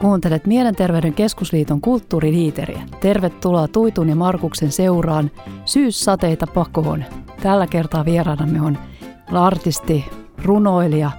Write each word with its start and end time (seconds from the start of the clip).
Kuuntelet 0.00 0.46
Mielenterveyden 0.46 1.14
keskusliiton 1.14 1.80
kulttuuriliiteriä. 1.80 2.82
Tervetuloa 3.00 3.68
Tuitun 3.68 4.08
ja 4.08 4.16
Markuksen 4.16 4.72
seuraan 4.72 5.30
Syyssateita 5.64 6.46
pakoon. 6.46 7.04
Tällä 7.42 7.66
kertaa 7.66 8.04
vieraanamme 8.04 8.60
on 8.60 8.78
artisti, 9.32 10.04
runoilija, 10.44 11.10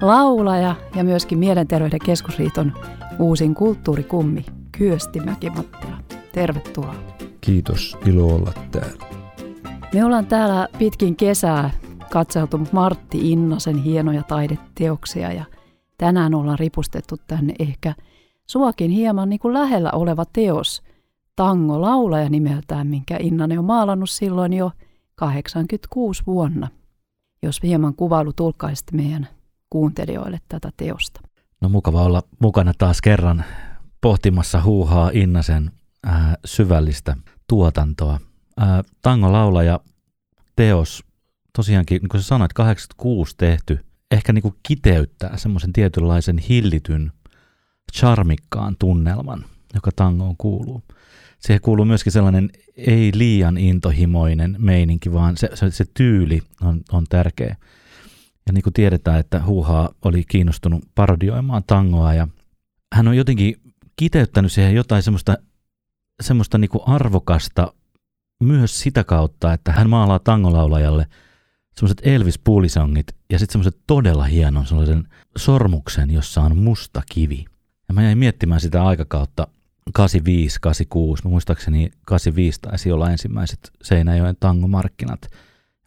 laulaja 0.00 0.74
ja 0.94 1.04
myöskin 1.04 1.38
Mielenterveyden 1.38 2.00
keskusliiton 2.04 2.72
uusin 3.18 3.54
kulttuurikummi 3.54 4.44
Kyösti 4.78 5.20
Mäkimattila. 5.20 5.96
Tervetuloa. 6.32 6.94
Kiitos, 7.40 7.98
ilo 8.06 8.26
olla 8.26 8.52
täällä. 8.70 9.04
Me 9.94 10.04
ollaan 10.04 10.26
täällä 10.26 10.68
pitkin 10.78 11.16
kesää 11.16 11.70
katseltu 12.12 12.60
Martti 12.72 13.32
Innasen 13.32 13.76
hienoja 13.76 14.22
taideteoksia 14.22 15.32
ja 15.32 15.44
tänään 15.98 16.34
ollaan 16.34 16.58
ripustettu 16.58 17.16
tänne 17.26 17.54
ehkä 17.58 17.94
suakin 18.46 18.90
hieman 18.90 19.28
niin 19.28 19.40
kuin 19.40 19.54
lähellä 19.54 19.90
oleva 19.90 20.24
teos, 20.32 20.82
Tango 21.36 21.80
laulaja 21.80 22.28
nimeltään, 22.28 22.86
minkä 22.86 23.16
Innanen 23.20 23.58
on 23.58 23.64
maalannut 23.64 24.10
silloin 24.10 24.52
jo 24.52 24.72
86 25.14 26.22
vuonna. 26.26 26.68
Jos 27.42 27.62
hieman 27.62 27.94
kuvailu 27.94 28.32
tulkkaisitte 28.32 28.96
meidän 28.96 29.28
kuuntelijoille 29.70 30.40
tätä 30.48 30.70
teosta. 30.76 31.20
No 31.60 31.68
mukava 31.68 32.02
olla 32.02 32.22
mukana 32.38 32.72
taas 32.78 33.00
kerran 33.00 33.44
pohtimassa 34.00 34.62
huuhaa 34.62 35.10
Innasen 35.12 35.70
äh, 36.06 36.36
syvällistä 36.44 37.16
tuotantoa. 37.48 38.20
Äh, 38.62 38.68
tango 39.02 39.32
laulaja 39.32 39.80
teos 40.56 41.04
tosiaankin, 41.56 42.00
niin 42.02 42.08
kuin 42.08 42.20
sä 42.20 42.26
sanoit, 42.26 42.52
86 42.52 43.34
tehty, 43.36 43.84
ehkä 44.12 44.32
niin 44.32 44.42
kuin 44.42 44.54
kiteyttää 44.62 45.36
semmoisen 45.36 45.72
tietynlaisen 45.72 46.38
hillityn, 46.38 47.12
charmikkaan 47.92 48.76
tunnelman, 48.78 49.44
joka 49.74 49.90
tangoon 49.96 50.36
kuuluu. 50.36 50.82
Siihen 51.38 51.60
kuuluu 51.60 51.84
myöskin 51.84 52.12
sellainen 52.12 52.50
ei 52.76 53.10
liian 53.14 53.58
intohimoinen 53.58 54.56
meininki, 54.58 55.12
vaan 55.12 55.36
se, 55.36 55.48
se, 55.54 55.70
se 55.70 55.84
tyyli 55.94 56.42
on, 56.62 56.80
on 56.92 57.04
tärkeä. 57.08 57.56
Ja 58.46 58.52
niin 58.52 58.62
kuin 58.62 58.74
tiedetään, 58.74 59.20
että 59.20 59.42
Huuhaa 59.42 59.94
oli 60.04 60.24
kiinnostunut 60.28 60.84
parodioimaan 60.94 61.64
tangoa 61.66 62.14
ja 62.14 62.28
hän 62.94 63.08
on 63.08 63.16
jotenkin 63.16 63.56
kiteyttänyt 63.96 64.52
siihen 64.52 64.74
jotain 64.74 65.02
semmoista, 65.02 65.36
semmoista 66.22 66.58
niin 66.58 66.70
kuin 66.70 66.82
arvokasta 66.86 67.74
myös 68.44 68.80
sitä 68.80 69.04
kautta, 69.04 69.52
että 69.52 69.72
hän 69.72 69.90
maalaa 69.90 70.18
tangolaulajalle– 70.18 71.06
semmoiset 71.74 72.00
Elvis 72.02 72.38
puulisongit 72.38 73.06
ja 73.30 73.38
sitten 73.38 73.52
semmoiset 73.52 73.80
todella 73.86 74.24
hienon 74.24 74.66
sellaisen 74.66 75.08
sormuksen, 75.36 76.10
jossa 76.10 76.40
on 76.42 76.58
musta 76.58 77.02
kivi. 77.12 77.44
Ja 77.88 77.94
mä 77.94 78.02
jäin 78.02 78.18
miettimään 78.18 78.60
sitä 78.60 78.84
aikakautta 78.84 79.46
85, 79.92 80.58
86. 80.60 81.24
Mä 81.24 81.30
muistaakseni 81.30 81.90
85 82.06 82.60
taisi 82.60 82.92
olla 82.92 83.10
ensimmäiset 83.10 83.72
Seinäjoen 83.82 84.36
tangomarkkinat, 84.40 85.20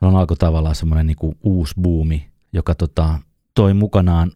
jolloin 0.02 0.20
alkoi 0.20 0.38
tavallaan 0.38 0.76
semmoinen 0.76 1.08
niinku 1.08 1.38
uusi 1.44 1.74
buumi, 1.82 2.30
joka 2.54 2.76
tota, 2.76 3.20
toi 3.54 3.74
mukanaan 3.74 4.32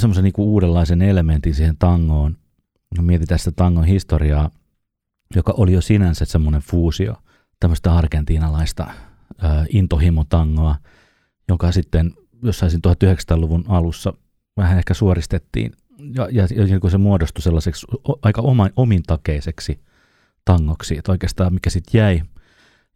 semmoisen 0.00 0.24
niinku 0.24 0.52
uudenlaisen 0.52 1.02
elementin 1.02 1.54
siihen 1.54 1.76
tangoon. 1.78 2.36
Ja 2.96 3.02
mietitään 3.02 3.38
sitä 3.38 3.52
tangon 3.52 3.84
historiaa, 3.84 4.50
joka 5.36 5.54
oli 5.56 5.72
jo 5.72 5.80
sinänsä 5.80 6.24
semmoinen 6.24 6.62
fuusio 6.62 7.14
tämmöistä 7.60 7.94
argentiinalaista 7.94 8.86
intohimotangoa, 9.68 10.76
joka 11.48 11.72
sitten 11.72 12.14
jossain 12.42 12.72
1900-luvun 12.72 13.64
alussa 13.68 14.12
vähän 14.56 14.78
ehkä 14.78 14.94
suoristettiin 14.94 15.72
ja, 16.14 16.28
ja, 16.32 16.42
ja 16.66 16.90
se 16.90 16.98
muodostui 16.98 17.42
sellaiseksi 17.42 17.86
aika 18.22 18.42
oma, 18.42 18.70
omintakeiseksi 18.76 19.80
tangoksi, 20.44 20.98
että 20.98 21.12
oikeastaan 21.12 21.54
mikä 21.54 21.70
sitten 21.70 21.98
jäi, 21.98 22.22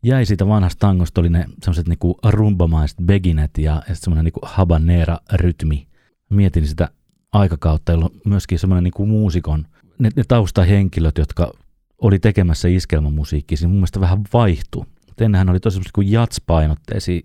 jäi 0.02 0.26
siitä 0.26 0.46
vanhasta 0.46 0.86
tangosta 0.86 1.20
oli 1.20 1.28
ne 1.28 1.46
semmoiset 1.62 1.88
niinku 1.88 2.18
rumbamaiset 2.24 2.98
beginet 3.04 3.58
ja, 3.58 3.82
ja 3.88 3.94
semmoinen 3.94 4.24
niinku 4.24 4.40
habanera-rytmi. 4.42 5.86
Mietin 6.30 6.66
sitä 6.66 6.88
aikakautta, 7.32 7.92
jolloin 7.92 8.20
myöskin 8.26 8.58
semmoinen 8.58 8.84
niinku 8.84 9.06
muusikon, 9.06 9.66
ne, 9.98 10.10
ne 10.16 10.24
taustahenkilöt, 10.28 11.18
jotka 11.18 11.52
oli 11.98 12.18
tekemässä 12.18 12.68
iskelmamusiikkia, 12.68 13.58
niin 13.60 13.70
mun 13.70 13.76
mielestä 13.76 14.00
vähän 14.00 14.20
vaihtui 14.32 14.86
ennenhän 15.20 15.50
oli 15.50 15.60
tosi 15.60 15.80
kuin 15.94 16.12
jatspainotteisia 16.12 17.20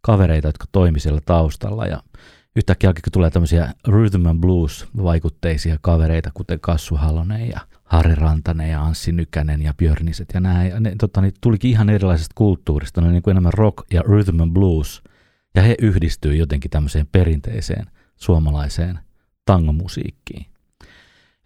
kavereita, 0.00 0.48
jotka 0.48 0.64
toimi 0.72 1.00
siellä 1.00 1.20
taustalla 1.24 1.86
ja 1.86 2.02
yhtäkkiä 2.56 2.92
kun 2.92 3.12
tulee 3.12 3.30
tämmöisiä 3.30 3.74
rhythm 3.88 4.26
and 4.26 4.40
blues-vaikutteisia 4.40 5.78
kavereita, 5.80 6.30
kuten 6.34 6.60
Kassu 6.60 6.96
Halonen 6.96 7.48
ja 7.48 7.60
Harri 7.84 8.14
Rantanen 8.14 8.70
ja 8.70 8.82
Anssi 8.82 9.12
Nykänen 9.12 9.62
ja 9.62 9.74
Björniset 9.74 10.28
ja 10.34 10.40
näin. 10.40 10.70
Ja 10.70 10.80
ne, 10.80 10.94
tota, 11.00 11.20
ne 11.20 11.32
tulikin 11.40 11.70
ihan 11.70 11.90
erilaisesta 11.90 12.32
kulttuurista, 12.34 13.00
ne 13.00 13.10
niin 13.10 13.22
kuin 13.22 13.32
enemmän 13.32 13.52
rock 13.52 13.76
ja 13.92 14.02
rhythm 14.02 14.40
and 14.40 14.52
blues. 14.52 15.02
Ja 15.54 15.62
he 15.62 15.76
yhdistyy 15.80 16.36
jotenkin 16.36 16.70
tämmöiseen 16.70 17.06
perinteiseen 17.12 17.86
suomalaiseen 18.16 18.98
tangomusiikkiin. 19.44 20.46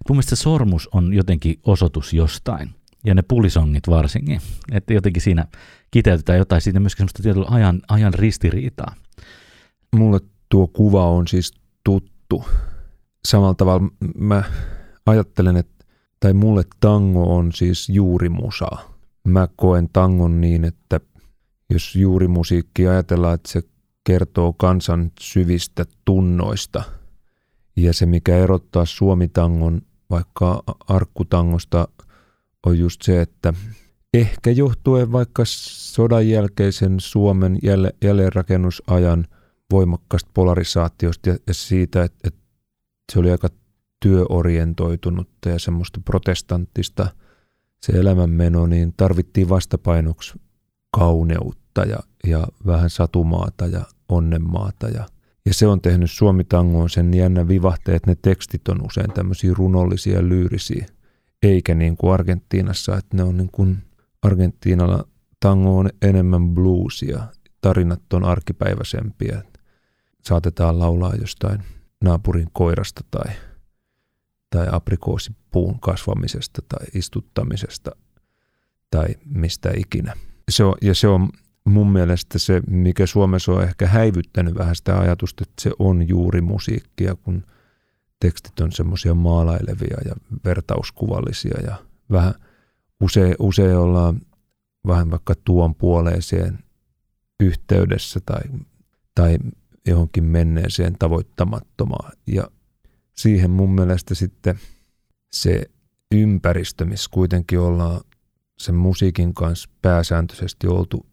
Mun 0.09 0.16
mielestä 0.16 0.36
se 0.36 0.42
sormus 0.42 0.88
on 0.92 1.14
jotenkin 1.14 1.59
osoitus 1.62 2.12
jostain 2.12 2.75
ja 3.04 3.14
ne 3.14 3.22
pulisongit 3.22 3.88
varsinkin. 3.88 4.40
Että 4.72 4.94
jotenkin 4.94 5.22
siinä 5.22 5.46
kiteytetään 5.90 6.38
jotain 6.38 6.60
siitä 6.60 6.80
myöskin 6.80 6.98
semmoista 6.98 7.22
tietyllä 7.22 7.46
ajan, 7.50 7.80
ajan 7.88 8.14
ristiriitaa. 8.14 8.94
Mulle 9.96 10.20
tuo 10.48 10.66
kuva 10.66 11.10
on 11.10 11.28
siis 11.28 11.52
tuttu. 11.84 12.44
Samalla 13.24 13.54
tavalla 13.54 13.88
mä 14.18 14.42
ajattelen, 15.06 15.56
että 15.56 15.84
tai 16.20 16.32
mulle 16.32 16.64
tango 16.80 17.36
on 17.36 17.52
siis 17.52 17.88
juurimusaa. 17.88 18.94
Mä 19.24 19.48
koen 19.56 19.88
tangon 19.92 20.40
niin, 20.40 20.64
että 20.64 21.00
jos 21.70 21.96
juurimusiikki 21.96 22.88
ajatellaan, 22.88 23.34
että 23.34 23.52
se 23.52 23.62
kertoo 24.04 24.52
kansan 24.52 25.12
syvistä 25.20 25.84
tunnoista 26.04 26.82
ja 27.76 27.92
se, 27.92 28.06
mikä 28.06 28.36
erottaa 28.36 28.84
suomitangon 28.84 29.82
vaikka 30.10 30.62
arkkutangosta– 30.88 31.88
on 32.66 32.78
just 32.78 33.03
se, 33.03 33.21
että 33.21 33.54
ehkä 34.15 34.50
johtuen 34.50 35.12
vaikka 35.12 35.43
sodan 35.47 36.28
jälkeisen 36.28 37.00
Suomen 37.00 37.59
jälle, 37.62 37.94
jälleenrakennusajan 38.04 39.26
voimakkaasta 39.72 40.31
polarisaatiosta 40.34 41.28
ja, 41.28 41.37
siitä, 41.53 42.04
että, 42.04 42.19
että 42.28 42.41
se 43.12 43.19
oli 43.19 43.31
aika 43.31 43.48
työorientoitunutta 44.00 45.48
ja 45.48 45.59
semmoista 45.59 46.00
protestanttista 46.04 47.06
se 47.82 47.93
elämänmeno, 47.93 48.66
niin 48.66 48.94
tarvittiin 48.97 49.48
vastapainoksi 49.48 50.41
kauneutta 50.91 51.84
ja, 51.84 51.98
ja 52.27 52.47
vähän 52.66 52.91
satumaata 52.91 53.66
ja 53.66 53.84
onnenmaata. 54.09 54.88
Ja, 54.88 55.06
ja 55.47 55.54
se 55.54 55.66
on 55.66 55.81
tehnyt 55.81 56.10
Suomi-tangoon 56.10 56.91
sen 56.91 57.15
jännä 57.15 57.48
vivahteen, 57.48 57.97
että 57.97 58.10
ne 58.10 58.16
tekstit 58.22 58.69
on 58.69 58.87
usein 58.87 59.12
tämmöisiä 59.12 59.54
runollisia 59.54 60.15
ja 60.15 60.28
lyyrisiä– 60.28 60.87
eikä 61.42 61.74
niin 61.74 61.96
kuin 61.96 62.12
Argentiinassa, 62.12 62.96
että 62.96 63.16
ne 63.16 63.22
on 63.22 63.36
niin 63.36 63.50
kuin 63.52 63.78
Argentiinalla 64.22 65.08
tango 65.40 65.78
on 65.78 65.90
enemmän 66.02 66.54
bluesia, 66.54 67.20
tarinat 67.60 68.12
on 68.12 68.24
arkipäiväisempiä. 68.24 69.42
Saatetaan 70.24 70.78
laulaa 70.78 71.14
jostain 71.14 71.62
naapurin 72.04 72.48
koirasta 72.52 73.04
tai, 73.10 73.34
tai 74.50 74.66
aprikoosipuun 74.72 75.80
kasvamisesta 75.80 76.62
tai 76.68 76.86
istuttamisesta 76.94 77.90
tai 78.90 79.06
mistä 79.24 79.70
ikinä. 79.76 80.16
Se 80.50 80.64
on, 80.64 80.74
ja 80.82 80.94
se 80.94 81.08
on 81.08 81.28
mun 81.64 81.92
mielestä 81.92 82.38
se, 82.38 82.60
mikä 82.70 83.06
Suomessa 83.06 83.52
on 83.52 83.62
ehkä 83.62 83.86
häivyttänyt 83.86 84.54
vähän 84.54 84.76
sitä 84.76 84.98
ajatusta, 84.98 85.42
että 85.42 85.62
se 85.62 85.70
on 85.78 86.08
juuri 86.08 86.40
musiikkia, 86.40 87.14
kun– 87.14 87.44
tekstit 88.20 88.60
on 88.60 88.72
semmoisia 88.72 89.14
maalailevia 89.14 89.97
ja 90.04 90.14
vertauskuvallisia 90.44 91.60
ja 91.66 91.77
vähän 92.10 92.34
usein, 93.00 93.34
usein 93.39 93.77
ollaan 93.77 94.21
vähän 94.86 95.10
vaikka 95.10 95.34
tuon 95.44 95.74
puoleeseen 95.74 96.59
yhteydessä 97.41 98.21
tai, 98.27 98.41
tai 99.15 99.39
johonkin 99.86 100.24
menneeseen 100.24 100.97
tavoittamattomaan. 100.98 102.12
Ja 102.27 102.50
siihen 103.16 103.50
mun 103.50 103.74
mielestä 103.74 104.15
sitten 104.15 104.60
se 105.33 105.62
ympäristö, 106.15 106.84
missä 106.84 107.09
kuitenkin 107.10 107.59
ollaan 107.59 108.00
sen 108.59 108.74
musiikin 108.74 109.34
kanssa 109.34 109.71
pääsääntöisesti 109.83 110.66
oltu 110.66 111.06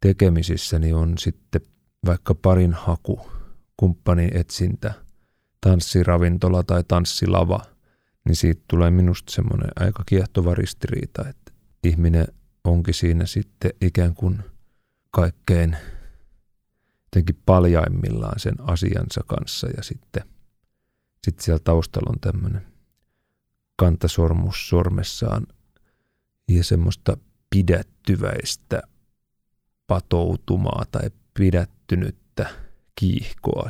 tekemisissä, 0.00 0.78
niin 0.78 0.94
on 0.94 1.18
sitten 1.18 1.60
vaikka 2.06 2.34
parin 2.34 2.72
haku, 2.72 3.20
kumppanin 3.76 4.36
etsintä– 4.36 4.94
tanssiravintola 5.60 6.62
tai 6.62 6.84
tanssilava, 6.88 7.60
niin 8.24 8.36
siitä 8.36 8.62
tulee 8.68 8.90
minusta 8.90 9.32
semmoinen 9.32 9.70
aika 9.80 10.02
kiehtova 10.06 10.54
ristiriita, 10.54 11.28
että 11.28 11.52
ihminen 11.84 12.26
onkin 12.64 12.94
siinä 12.94 13.26
sitten 13.26 13.70
ikään 13.80 14.14
kuin 14.14 14.38
kaikkein 15.10 15.76
jotenkin 17.04 17.42
paljaimmillaan 17.46 18.40
sen 18.40 18.54
asiansa 18.60 19.20
kanssa 19.26 19.66
ja 19.76 19.82
sitten, 19.82 20.22
sitten 21.24 21.44
siellä 21.44 21.60
taustalla 21.64 22.10
on 22.10 22.20
tämmöinen 22.20 22.66
kantasormus 23.76 24.68
sormessaan 24.68 25.46
ja 26.48 26.64
semmoista 26.64 27.16
pidättyväistä 27.50 28.82
patoutumaa 29.86 30.84
tai 30.90 31.10
pidättynyttä 31.34 32.50
kiihkoa 33.00 33.66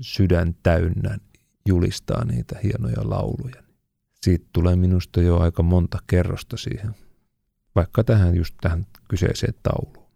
sydän 0.00 0.56
täynnä 0.62 1.18
julistaa 1.68 2.24
niitä 2.24 2.58
hienoja 2.62 3.10
lauluja. 3.10 3.62
Siitä 4.22 4.46
tulee 4.52 4.76
minusta 4.76 5.22
jo 5.22 5.38
aika 5.38 5.62
monta 5.62 5.98
kerrosta 6.06 6.56
siihen, 6.56 6.94
vaikka 7.74 8.04
tähän 8.04 8.36
just 8.36 8.54
tähän 8.60 8.86
kyseiseen 9.08 9.54
tauluun. 9.62 10.10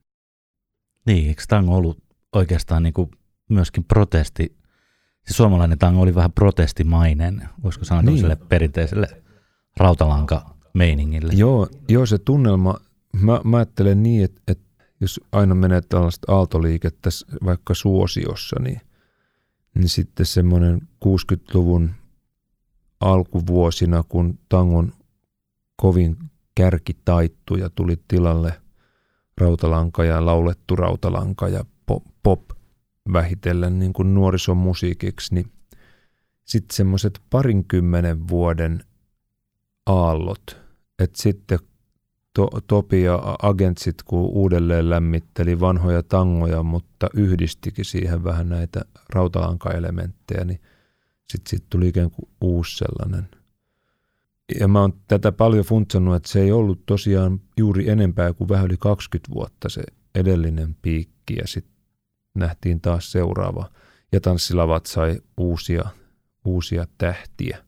Niin, 1.07 1.29
eikö 1.29 1.43
tango 1.49 1.77
ollut 1.77 1.99
oikeastaan 2.33 2.83
niin 2.83 2.93
kuin 2.93 3.11
myöskin 3.49 3.85
protesti? 3.85 4.57
Se 5.27 5.35
suomalainen 5.35 5.79
tango 5.79 6.01
oli 6.01 6.15
vähän 6.15 6.33
protestimainen, 6.33 7.49
voisiko 7.63 7.85
sanoa 7.85 8.03
niin. 8.03 8.27
perinteiselle 8.49 9.23
rautalanka-meiningille. 9.77 11.33
Joo, 11.33 11.69
joo, 11.89 12.07
se 12.07 12.19
tunnelma, 12.19 12.75
mä, 13.13 13.41
mä 13.45 13.57
ajattelen 13.57 14.03
niin, 14.03 14.25
että, 14.25 14.43
että 14.49 14.68
jos 15.01 15.21
aina 15.33 15.55
menee 15.55 15.81
tällaista 15.81 16.33
aaltoliikettä 16.33 17.11
vaikka 17.45 17.75
suosiossa, 17.75 18.57
niin, 18.61 18.81
niin 19.75 19.89
sitten 19.89 20.27
semmoinen 20.27 20.81
60-luvun 21.05 21.91
alkuvuosina, 23.01 24.05
kun 24.09 24.39
tangon 24.49 24.93
kovin 25.77 26.17
kärki 26.55 26.97
taittui 27.05 27.61
ja 27.61 27.71
tuli 27.71 27.97
tilalle 28.09 28.53
rautalanka 29.41 30.05
ja 30.05 30.27
laulettu 30.27 30.77
rautalanka 30.77 31.49
ja 31.49 31.65
pop, 31.87 32.05
pop 32.23 32.43
vähitellen 33.13 33.79
niin 33.79 33.93
kuin 33.93 34.15
nuorisomusiikiksi, 34.15 35.35
niin 35.35 35.53
sitten 36.45 36.77
semmoiset 36.77 37.21
parinkymmenen 37.31 38.29
vuoden 38.29 38.85
aallot, 39.87 40.57
että 40.99 41.23
sitten 41.23 41.59
to, 42.35 42.51
Topi 42.67 43.03
ja 43.03 43.37
Agentsit, 43.43 44.03
kun 44.03 44.21
uudelleen 44.21 44.91
lämmitteli 44.91 45.61
vanhoja 45.61 46.03
tangoja, 46.03 46.63
mutta 46.63 47.09
yhdistikin 47.15 47.85
siihen 47.85 48.25
vähän 48.25 48.49
näitä 48.49 48.81
rautalankaelementtejä, 49.11 50.45
niin 50.45 50.61
sitten 51.29 51.51
sit 51.51 51.65
tuli 51.71 51.89
ikään 51.89 52.11
kuin 52.11 52.29
uusi 52.41 52.77
sellainen. 52.77 53.29
Ja 54.61 54.69
mä 54.69 54.81
oon 54.81 54.93
tätä 55.09 55.33
paljon 55.33 55.65
funtsannut, 55.65 56.17
että 56.17 56.29
se 56.29 56.41
ei 56.41 56.53
ollut 56.53 56.87
tosiaan 56.87 57.41
juuri 57.57 57.89
enempää 57.89 58.33
kuin 58.33 58.49
vähän 58.49 58.67
yli 58.67 58.77
20 58.77 59.35
vuotta 59.35 59.69
se 59.69 59.83
edellinen 60.15 60.77
piikki 60.83 61.35
ja 61.35 61.47
sitten 61.47 61.75
nähtiin 62.35 62.81
taas 62.81 63.13
seuraava. 63.13 63.71
Ja 64.13 64.21
tanssilavat 64.21 64.87
sai 64.87 65.21
uusia, 65.37 65.85
uusia 66.45 66.87
tähtiä. 66.99 67.65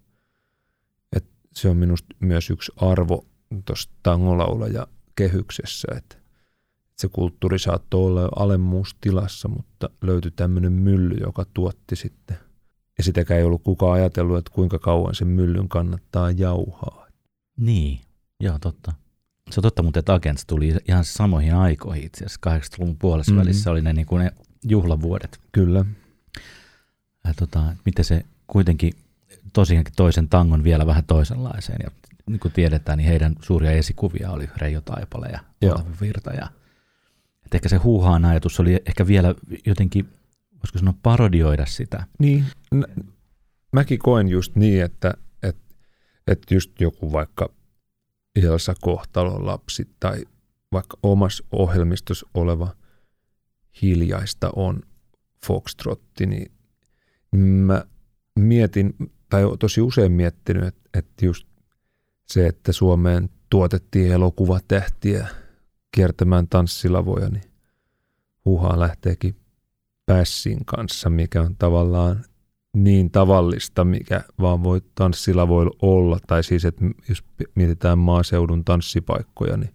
Et 1.16 1.24
se 1.54 1.68
on 1.68 1.76
minusta 1.76 2.16
myös 2.20 2.50
yksi 2.50 2.72
arvo 2.76 3.26
tuossa 3.64 3.90
tangolaulaja 4.02 4.86
kehyksessä, 5.16 5.88
että 5.96 6.16
se 6.96 7.08
kulttuuri 7.08 7.58
saattoi 7.58 8.06
olla 8.06 8.20
jo 8.20 8.28
alemmuustilassa, 8.36 9.48
mutta 9.48 9.90
löytyi 10.02 10.30
tämmöinen 10.30 10.72
mylly, 10.72 11.16
joka 11.20 11.46
tuotti 11.54 11.96
sitten. 11.96 12.38
Ja 12.98 13.04
sitäkään 13.04 13.38
ei 13.38 13.44
ollut 13.44 13.62
kukaan 13.62 13.92
ajatellut, 13.92 14.38
että 14.38 14.50
kuinka 14.54 14.78
kauan 14.78 15.14
sen 15.14 15.28
myllyn 15.28 15.68
kannattaa 15.68 16.30
jauhaa. 16.30 17.06
Niin, 17.56 18.00
joo 18.40 18.58
totta. 18.58 18.92
Se 19.50 19.60
on 19.60 19.62
totta, 19.62 19.82
mutta 19.82 19.98
että 19.98 20.14
Agents 20.14 20.46
tuli 20.46 20.74
ihan 20.88 21.04
samoihin 21.04 21.54
aikoihin 21.54 22.04
itse 22.04 22.24
asiassa. 22.24 22.76
80-luvun 22.76 22.96
puolessa 22.96 23.32
mm-hmm. 23.32 23.40
välissä 23.40 23.70
oli 23.70 23.82
ne, 23.82 23.92
niin 23.92 24.06
kuin 24.06 24.24
ne 24.24 24.32
juhlavuodet. 24.64 25.40
Kyllä. 25.52 25.84
Ja 27.24 27.34
tota, 27.34 27.62
miten 27.84 28.04
se 28.04 28.24
kuitenkin 28.46 28.92
tosiaankin 29.52 29.94
toisen 29.96 30.28
tangon 30.28 30.64
vielä 30.64 30.86
vähän 30.86 31.04
toisenlaiseen. 31.04 31.78
Ja 31.82 31.90
niin 32.32 32.40
kuin 32.40 32.52
tiedetään, 32.52 32.98
niin 32.98 33.08
heidän 33.08 33.36
suuria 33.42 33.70
esikuvia 33.72 34.30
oli 34.30 34.48
Reijo 34.56 34.80
Taipale 34.80 35.28
ja 35.28 35.40
Olavi 35.72 35.90
Virta. 36.00 36.30
Ja, 36.30 36.48
että 37.44 37.56
ehkä 37.56 37.68
se 37.68 37.76
huuhaan 37.76 38.24
ajatus 38.24 38.60
oli 38.60 38.82
ehkä 38.86 39.06
vielä 39.06 39.34
jotenkin, 39.66 40.04
voisiko 40.52 40.78
sanoa, 40.78 40.94
parodioida 41.02 41.66
sitä. 41.66 42.06
Niin, 42.18 42.44
mäkin 43.72 43.98
koen 43.98 44.28
just 44.28 44.56
niin, 44.56 44.84
että, 44.84 45.14
että, 45.42 45.74
että 46.26 46.54
just 46.54 46.80
joku 46.80 47.12
vaikka 47.12 47.48
Elsa 48.36 48.74
Kohtalon 48.80 49.46
lapsi 49.46 49.88
tai 50.00 50.24
vaikka 50.72 50.96
omassa 51.02 51.44
ohjelmistossa 51.52 52.26
oleva 52.34 52.74
hiljaista 53.82 54.50
on 54.56 54.82
Foxtrotti, 55.46 56.26
niin 56.26 56.52
mä 57.66 57.84
mietin, 58.38 58.94
tai 59.28 59.42
tosi 59.58 59.80
usein 59.80 60.12
miettinyt, 60.12 60.64
että, 60.64 60.98
että 60.98 61.24
just 61.26 61.49
se, 62.32 62.46
että 62.46 62.72
Suomeen 62.72 63.28
tuotettiin 63.50 64.12
elokuvatähtiä 64.12 65.28
kiertämään 65.94 66.48
tanssilavoja, 66.48 67.28
niin 67.28 67.50
huhaa 68.44 68.80
lähteekin 68.80 69.36
pässin 70.06 70.64
kanssa, 70.64 71.10
mikä 71.10 71.42
on 71.42 71.56
tavallaan 71.56 72.24
niin 72.76 73.10
tavallista, 73.10 73.84
mikä 73.84 74.24
vaan 74.40 74.62
voi 74.62 74.80
tanssilavoilla 74.94 75.76
olla. 75.82 76.18
Tai 76.26 76.44
siis, 76.44 76.64
että 76.64 76.84
jos 77.08 77.24
mietitään 77.54 77.98
maaseudun 77.98 78.64
tanssipaikkoja, 78.64 79.56
niin 79.56 79.74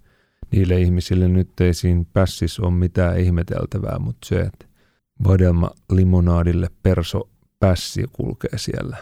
niille 0.52 0.82
ihmisille 0.82 1.28
nyt 1.28 1.62
ei 1.62 1.74
siinä 1.74 2.04
pässissä 2.14 2.62
ole 2.62 2.72
mitään 2.72 3.20
ihmeteltävää, 3.20 4.00
mutta 4.00 4.28
se, 4.28 4.40
että 4.40 4.66
vadelma 5.28 5.70
limonaadille 5.92 6.70
perso 6.84 7.30
pässi 7.60 8.04
kulkee 8.14 8.58
siellä 8.58 8.98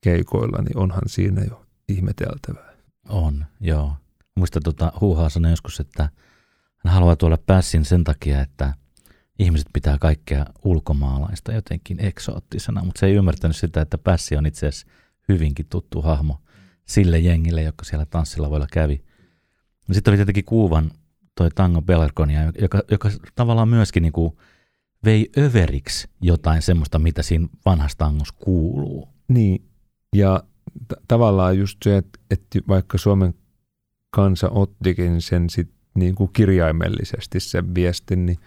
keikoilla, 0.00 0.62
niin 0.62 0.78
onhan 0.78 1.02
siinä 1.06 1.44
jo 1.50 1.63
ihmeteltävää. 1.88 2.74
On, 3.08 3.46
joo. 3.60 3.96
Muista 4.36 4.60
tuota, 4.60 4.92
Huuhaa 5.00 5.28
sanoi 5.28 5.50
joskus, 5.50 5.80
että 5.80 6.08
hän 6.84 6.94
haluaa 6.94 7.16
tuolla 7.16 7.38
pässin 7.46 7.84
sen 7.84 8.04
takia, 8.04 8.40
että 8.40 8.74
ihmiset 9.38 9.68
pitää 9.72 9.98
kaikkea 9.98 10.46
ulkomaalaista 10.64 11.52
jotenkin 11.52 12.04
eksoottisena, 12.04 12.84
mutta 12.84 12.98
se 12.98 13.06
ei 13.06 13.14
ymmärtänyt 13.14 13.56
sitä, 13.56 13.80
että 13.80 13.98
pässi 13.98 14.36
on 14.36 14.46
itse 14.46 14.66
asiassa 14.66 14.86
hyvinkin 15.28 15.66
tuttu 15.70 16.02
hahmo 16.02 16.40
sille 16.84 17.18
jengille, 17.18 17.62
joka 17.62 17.84
siellä 17.84 18.06
tanssilla 18.06 18.50
voilla 18.50 18.66
kävi. 18.72 19.04
Sitten 19.92 20.10
oli 20.10 20.16
tietenkin 20.16 20.44
kuuvan 20.44 20.90
toi 21.34 21.50
Tango 21.50 21.82
Belargonia, 21.82 22.52
joka, 22.60 22.82
joka 22.90 23.10
tavallaan 23.34 23.68
myöskin 23.68 24.02
niin 24.02 24.12
kuin 24.12 24.36
vei 25.04 25.30
överiksi 25.38 26.08
jotain 26.20 26.62
semmoista, 26.62 26.98
mitä 26.98 27.22
siinä 27.22 27.48
vanhassa 27.66 27.98
tangossa 27.98 28.34
kuuluu. 28.38 29.08
Niin, 29.28 29.68
ja 30.16 30.42
t- 30.88 31.02
tavallaan 31.08 31.58
just 31.58 31.78
se, 31.84 31.96
että, 31.96 32.18
että 32.30 32.58
vaikka 32.68 32.98
Suomen 32.98 33.34
kansa 34.10 34.50
ottikin 34.50 35.22
sen 35.22 35.50
sit 35.50 35.70
niin 35.94 36.14
kuin 36.14 36.30
kirjaimellisesti 36.32 37.40
sen 37.40 37.74
viestin, 37.74 38.26
niin 38.26 38.38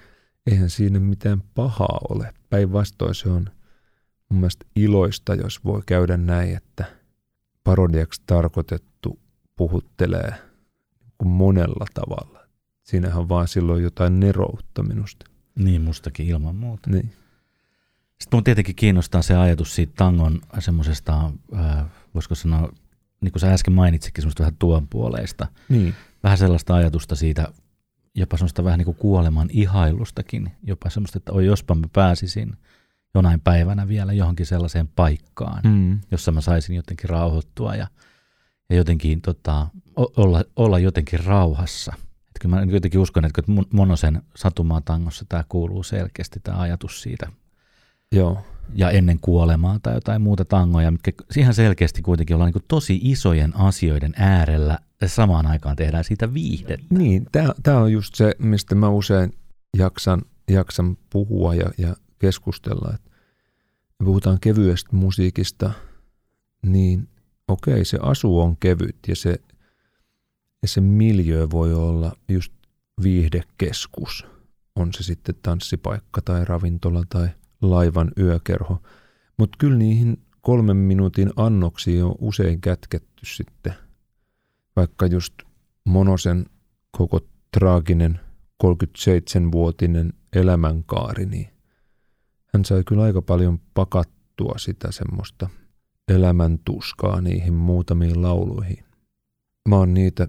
eihän 0.51 0.69
siinä 0.69 0.99
mitään 0.99 1.43
pahaa 1.55 1.99
ole. 2.09 2.33
Päinvastoin 2.49 3.15
se 3.15 3.29
on 3.29 3.49
mun 4.29 4.39
mielestä 4.39 4.65
iloista, 4.75 5.35
jos 5.35 5.65
voi 5.65 5.81
käydä 5.85 6.17
näin, 6.17 6.57
että 6.57 6.85
parodiaksi 7.63 8.21
tarkoitettu 8.25 9.19
puhuttelee 9.55 10.33
kuin 11.17 11.29
monella 11.29 11.85
tavalla. 11.93 12.39
Siinähän 12.83 13.19
on 13.19 13.29
vaan 13.29 13.47
silloin 13.47 13.83
jotain 13.83 14.19
neroutta 14.19 14.83
minusta. 14.83 15.25
Niin, 15.55 15.81
mustakin 15.81 16.27
ilman 16.27 16.55
muuta. 16.55 16.89
Niin. 16.89 17.13
Sitten 18.21 18.37
mun 18.37 18.43
tietenkin 18.43 18.75
kiinnostaa 18.75 19.21
se 19.21 19.35
ajatus 19.35 19.75
siitä 19.75 19.93
tangon 19.95 20.41
semmoisesta, 20.59 21.31
äh, 21.55 21.85
voisiko 22.17 22.35
sanoa, 22.35 22.71
niin 23.21 23.31
kuin 23.31 23.39
sä 23.39 23.53
äsken 23.53 23.73
mainitsikin, 23.73 24.21
semmoista 24.21 24.43
vähän 24.43 24.55
tuon 24.59 24.87
puoleista. 24.87 25.47
Niin. 25.69 25.93
Vähän 26.23 26.37
sellaista 26.37 26.75
ajatusta 26.75 27.15
siitä, 27.15 27.47
jopa 28.15 28.37
semmoista 28.37 28.63
vähän 28.63 28.77
niin 28.77 28.85
kuin 28.85 28.97
kuoleman 28.97 29.49
ihailustakin, 29.51 30.51
jopa 30.63 30.89
semmoista, 30.89 31.17
että 31.17 31.31
oi 31.31 31.45
jospa 31.45 31.75
mä 31.75 31.87
pääsisin 31.93 32.57
jonain 33.15 33.41
päivänä 33.41 33.87
vielä 33.87 34.13
johonkin 34.13 34.45
sellaiseen 34.45 34.87
paikkaan, 34.87 35.61
mm. 35.63 35.99
jossa 36.11 36.31
mä 36.31 36.41
saisin 36.41 36.75
jotenkin 36.75 37.09
rauhoittua 37.09 37.75
ja, 37.75 37.87
ja 38.69 38.75
jotenkin 38.75 39.21
tota, 39.21 39.67
olla, 39.95 40.43
olla 40.55 40.79
jotenkin 40.79 41.25
rauhassa. 41.25 41.93
Että 41.97 42.39
kyllä 42.41 42.55
mä 42.55 42.71
jotenkin 42.71 42.99
uskon, 42.99 43.25
että 43.25 43.41
Monosen 43.73 44.21
Satumaa 44.35 44.81
tangossa 44.81 45.25
tämä 45.29 45.43
kuuluu 45.49 45.83
selkeästi, 45.83 46.39
tämä 46.39 46.59
ajatus 46.59 47.01
siitä 47.01 47.27
Joo. 48.11 48.43
Ja 48.75 48.89
ennen 48.91 49.19
kuolemaa 49.19 49.79
tai 49.83 49.93
jotain 49.93 50.21
muuta 50.21 50.45
tangoja, 50.45 50.91
mitkä 50.91 51.11
ihan 51.37 51.53
selkeästi 51.53 52.01
kuitenkin 52.01 52.35
ollaan 52.35 52.51
niin 52.55 52.65
tosi 52.67 52.99
isojen 53.03 53.55
asioiden 53.55 54.13
äärellä 54.15 54.79
ja 55.01 55.09
samaan 55.09 55.45
aikaan 55.45 55.75
tehdään 55.75 56.03
siitä 56.03 56.33
viihdettä. 56.33 56.85
Niin, 56.89 57.25
tämä 57.63 57.79
on 57.79 57.91
just 57.91 58.15
se, 58.15 58.35
mistä 58.39 58.75
mä 58.75 58.89
usein 58.89 59.33
jaksan, 59.77 60.21
jaksan 60.49 60.97
puhua 61.09 61.55
ja, 61.55 61.71
ja 61.77 61.95
keskustella. 62.19 62.97
Me 63.99 64.05
puhutaan 64.05 64.39
kevyestä 64.39 64.95
musiikista, 64.95 65.71
niin 66.65 67.09
okei, 67.47 67.85
se 67.85 67.97
asu 68.01 68.39
on 68.39 68.57
kevyt 68.57 68.97
ja 69.07 69.15
se, 69.15 69.35
ja 70.61 70.67
se 70.67 70.81
miljö 70.81 71.47
voi 71.51 71.73
olla 71.73 72.13
just 72.29 72.53
viihdekeskus. 73.03 74.25
On 74.75 74.93
se 74.93 75.03
sitten 75.03 75.35
tanssipaikka 75.41 76.21
tai 76.21 76.45
ravintola 76.45 77.03
tai– 77.09 77.29
laivan 77.61 78.11
yökerho. 78.19 78.81
Mutta 79.37 79.55
kyllä 79.59 79.77
niihin 79.77 80.17
kolmen 80.41 80.77
minuutin 80.77 81.29
annoksiin 81.35 82.03
on 82.03 82.15
usein 82.19 82.61
kätketty 82.61 83.25
sitten, 83.25 83.73
vaikka 84.75 85.05
just 85.05 85.33
Monosen 85.85 86.45
koko 86.97 87.19
traaginen 87.57 88.19
37-vuotinen 88.63 90.13
elämänkaari, 90.33 91.25
niin 91.25 91.47
hän 92.53 92.65
sai 92.65 92.83
kyllä 92.83 93.03
aika 93.03 93.21
paljon 93.21 93.59
pakattua 93.73 94.53
sitä 94.57 94.91
semmoista 94.91 95.49
elämäntuskaa 96.07 97.21
niihin 97.21 97.53
muutamiin 97.53 98.21
lauluihin. 98.21 98.83
Mä 99.69 99.75
oon 99.75 99.93
niitä 99.93 100.27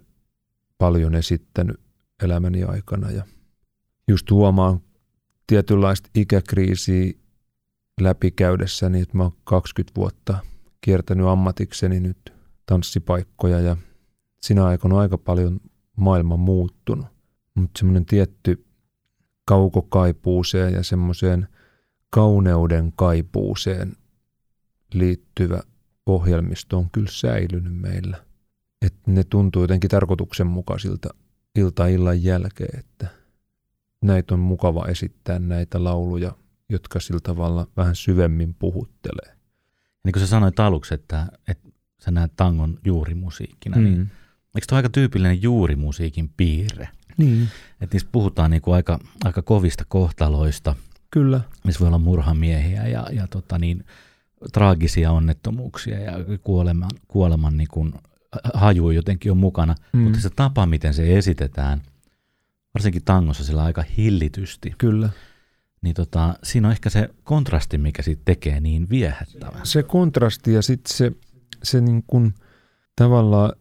paljon 0.79 1.15
esittänyt 1.15 1.81
elämäni 2.23 2.65
aikana 2.65 3.11
ja 3.11 3.23
just 4.09 4.31
huomaan 4.31 4.81
tietynlaista 5.49 6.11
ikäkriisiä 6.15 7.13
läpikäydessäni, 8.01 9.01
että 9.01 9.17
mä 9.17 9.23
oon 9.23 9.37
20 9.45 9.93
vuotta 9.97 10.39
kiertänyt 10.81 11.27
ammatikseni 11.27 12.01
nyt 12.01 12.33
tanssipaikkoja 12.67 13.61
ja 13.61 13.77
sinä 14.41 14.67
aikana 14.67 14.99
aika 14.99 15.19
paljon 15.19 15.61
maailma 15.97 16.37
muuttunut. 16.37 17.07
Mutta 17.55 17.79
semmoinen 17.79 18.07
tietty 18.07 18.65
kaukokaipuuseen 19.45 20.73
ja 20.73 20.83
semmoiseen 20.83 21.49
kauneuden 22.11 22.93
kaipuuseen 22.97 23.97
liittyvä 24.95 25.61
ohjelmisto 26.07 26.79
on 26.79 26.91
kyllä 26.91 27.11
säilynyt 27.11 27.81
meillä. 27.81 28.25
Että 28.83 29.11
ne 29.11 29.25
tuntuu 29.25 29.63
jotenkin 29.63 29.91
tarkoituksenmukaisilta 29.91 31.09
ilta-illan 31.55 32.23
jälkeen, 32.23 32.79
että 32.79 33.18
näitä 34.03 34.35
on 34.35 34.41
mukava 34.41 34.85
esittää 34.87 35.39
näitä 35.39 35.85
lauluja, 35.85 36.33
jotka 36.69 37.01
sillä 37.01 37.21
tavalla 37.23 37.67
vähän 37.77 37.97
syvemmin 37.97 38.55
puhuttelee. 38.55 39.37
Niin 40.05 40.13
kuin 40.13 40.21
sä 40.21 40.27
sanoit 40.27 40.61
aluksi, 40.61 40.95
että, 40.95 41.27
että 41.49 41.69
sä 42.01 42.11
näet 42.11 42.33
tangon 42.37 42.79
juurimusiikkina, 42.85 43.77
niin 43.77 43.89
mm. 43.89 43.97
niin 43.97 44.11
eikö 44.55 44.67
tuo 44.69 44.77
aika 44.77 44.89
tyypillinen 44.89 45.43
juurimusiikin 45.43 46.31
piirre? 46.37 46.89
Niin. 47.17 47.49
Että 47.81 47.95
niissä 47.95 48.09
puhutaan 48.13 48.51
niin 48.51 48.63
kuin 48.63 48.75
aika, 48.75 48.99
aika 49.25 49.43
kovista 49.43 49.85
kohtaloista. 49.89 50.75
Kyllä. 51.11 51.41
Missä 51.65 51.81
voi 51.81 51.87
olla 51.87 51.99
murhamiehiä 51.99 52.87
ja, 52.87 53.07
ja 53.13 53.27
tota 53.27 53.59
niin, 53.59 53.85
traagisia 54.53 55.13
onnettomuuksia 55.13 56.01
ja 56.01 56.13
kuoleman, 56.43 56.91
kuoleman 57.09 57.57
niin 57.57 57.69
kuin 57.71 57.93
haju 58.55 58.91
jotenkin 58.91 59.33
on 59.33 59.39
mukana. 59.39 59.75
Mm. 59.93 60.01
Mutta 60.01 60.21
se 60.21 60.31
tapa, 60.31 60.67
miten 60.67 60.95
se 60.95 61.19
esitetään, 61.19 61.83
varsinkin 62.79 63.05
tangossa 63.05 63.45
sillä 63.45 63.63
aika 63.63 63.85
hillitysti. 63.97 64.75
Kyllä. 64.79 65.11
Niin 65.83 65.95
tota, 65.95 66.35
siinä 66.43 66.69
on 66.69 66.73
ehkä 66.73 66.91
se 66.91 67.09
kontrasti, 67.25 67.79
mikä 67.79 68.03
siitä 68.03 68.23
tekee 68.25 68.61
niin 68.61 68.91
viehättävää. 68.91 69.61
Se 69.65 69.83
kontrasti 69.83 70.53
ja 70.53 70.63
sitten 70.63 70.97
se, 70.97 71.13
se 71.63 71.81
niin 71.81 72.05
kuin 72.07 72.35
tavallaan 72.97 73.53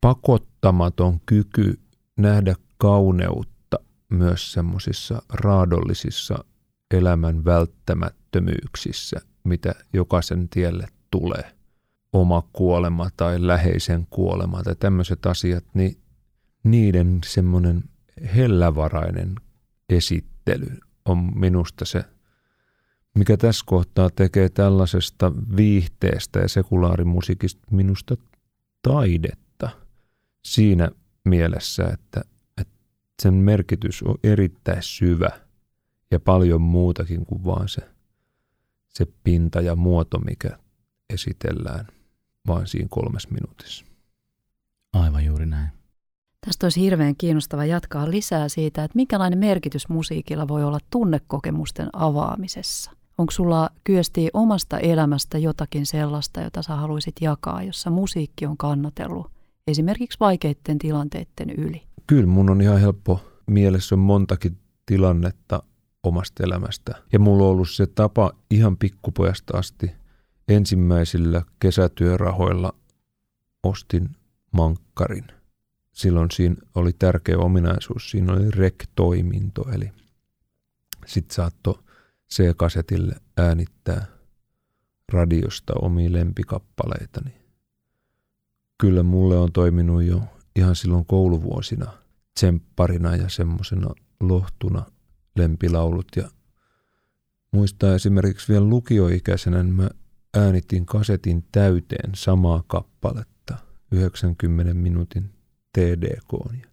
pakottamaton 0.00 1.20
kyky 1.26 1.80
nähdä 2.16 2.54
kauneutta 2.78 3.78
myös 4.10 4.52
semmoisissa 4.52 5.22
raadollisissa 5.32 6.44
elämän 6.90 7.44
välttämättömyyksissä, 7.44 9.20
mitä 9.44 9.74
jokaisen 9.92 10.48
tielle 10.48 10.86
tulee. 11.10 11.52
Oma 12.12 12.42
kuolema 12.52 13.10
tai 13.16 13.46
läheisen 13.46 14.06
kuolema 14.10 14.62
tai 14.62 14.76
tämmöiset 14.76 15.26
asiat, 15.26 15.64
niin 15.74 15.96
niiden 16.64 17.20
semmoinen 17.26 17.84
hellävarainen 18.36 19.34
esittely 19.88 20.76
on 21.04 21.38
minusta 21.38 21.84
se, 21.84 22.04
mikä 23.14 23.36
tässä 23.36 23.64
kohtaa 23.66 24.10
tekee 24.10 24.48
tällaisesta 24.48 25.32
viihteestä 25.56 26.38
ja 26.38 26.48
sekulaarimusiikista 26.48 27.60
minusta 27.70 28.16
taidetta 28.82 29.70
siinä 30.44 30.90
mielessä, 31.24 31.84
että, 31.84 32.20
että 32.60 32.74
sen 33.22 33.34
merkitys 33.34 34.02
on 34.02 34.14
erittäin 34.24 34.82
syvä 34.82 35.30
ja 36.10 36.20
paljon 36.20 36.62
muutakin 36.62 37.26
kuin 37.26 37.44
vaan 37.44 37.68
se, 37.68 37.80
se 38.88 39.06
pinta 39.24 39.60
ja 39.60 39.76
muoto, 39.76 40.18
mikä 40.18 40.58
esitellään 41.10 41.86
vain 42.46 42.66
siinä 42.66 42.88
kolmes 42.90 43.30
minuutissa. 43.30 43.84
Aivan 44.92 45.24
juuri 45.24 45.46
näin. 45.46 45.79
Tästä 46.46 46.66
olisi 46.66 46.80
hirveän 46.80 47.16
kiinnostava 47.16 47.64
jatkaa 47.64 48.10
lisää 48.10 48.48
siitä, 48.48 48.84
että 48.84 48.96
minkälainen 48.96 49.38
merkitys 49.38 49.88
musiikilla 49.88 50.48
voi 50.48 50.64
olla 50.64 50.78
tunnekokemusten 50.90 51.88
avaamisessa. 51.92 52.90
Onko 53.18 53.30
sulla 53.30 53.70
kyösti 53.84 54.30
omasta 54.32 54.78
elämästä 54.78 55.38
jotakin 55.38 55.86
sellaista, 55.86 56.40
jota 56.40 56.62
sä 56.62 56.76
haluaisit 56.76 57.14
jakaa, 57.20 57.62
jossa 57.62 57.90
musiikki 57.90 58.46
on 58.46 58.56
kannatellut 58.56 59.30
esimerkiksi 59.66 60.20
vaikeiden 60.20 60.78
tilanteiden 60.78 61.50
yli? 61.56 61.82
Kyllä 62.06 62.26
mun 62.26 62.50
on 62.50 62.60
ihan 62.60 62.80
helppo. 62.80 63.20
Mielessä 63.46 63.94
on 63.94 63.98
montakin 63.98 64.58
tilannetta 64.86 65.62
omasta 66.02 66.44
elämästä. 66.44 66.94
Ja 67.12 67.18
mulla 67.18 67.44
on 67.44 67.50
ollut 67.50 67.70
se 67.70 67.86
tapa 67.86 68.32
ihan 68.50 68.76
pikkupojasta 68.76 69.58
asti. 69.58 69.92
Ensimmäisillä 70.48 71.42
kesätyörahoilla 71.58 72.72
ostin 73.62 74.08
mankkarin. 74.52 75.39
Silloin 75.92 76.30
siinä 76.30 76.56
oli 76.74 76.92
tärkeä 76.92 77.38
ominaisuus. 77.38 78.10
Siinä 78.10 78.32
oli 78.32 78.50
rek-toiminto, 78.50 79.70
eli 79.74 79.92
sit 81.06 81.30
saattoi 81.30 81.82
C-kasetille 82.34 83.14
äänittää 83.36 84.06
radiosta 85.12 85.72
omia 85.82 86.12
lempikappaleitani 86.12 87.40
kyllä 88.80 89.02
mulle 89.02 89.38
on 89.38 89.52
toiminut 89.52 90.02
jo 90.02 90.22
ihan 90.56 90.76
silloin 90.76 91.06
kouluvuosina 91.06 91.92
tsempparina 92.34 93.16
ja 93.16 93.28
semmoisena 93.28 93.90
lohtuna 94.20 94.86
lempilaulut. 95.36 96.06
Ja 96.16 96.30
muistaa 97.52 97.94
esimerkiksi 97.94 98.52
vielä 98.52 98.64
lukioikäisenä, 98.64 99.62
niin 99.62 99.74
mä 99.74 99.90
äänitin 100.34 100.86
kasetin 100.86 101.44
täyteen 101.52 102.10
samaa 102.14 102.64
kappaletta 102.66 103.56
90 103.92 104.74
minuutin 104.74 105.30
TDK 105.72 106.32
ja 106.62 106.68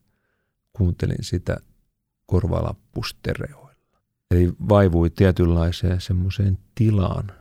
kuuntelin 0.74 1.24
sitä 1.24 1.58
korvalappustereoilla. 2.26 3.76
Eli 4.32 4.54
vaivui 4.70 5.10
tietynlaiseen 5.10 6.02
semmoiseen 6.02 6.58
tilaan 6.76 7.32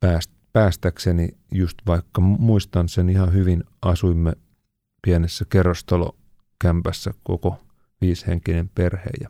päästä 0.00 0.34
päästäkseni 0.54 1.28
just 1.52 1.78
vaikka 1.86 2.20
muistan 2.20 2.88
sen 2.88 3.08
ihan 3.08 3.32
hyvin, 3.32 3.64
asuimme 3.82 4.32
pienessä 5.02 5.44
kerrostalokämpässä 5.48 7.14
koko 7.22 7.64
viishenkinen 8.00 8.68
perhe 8.68 9.10
ja, 9.20 9.28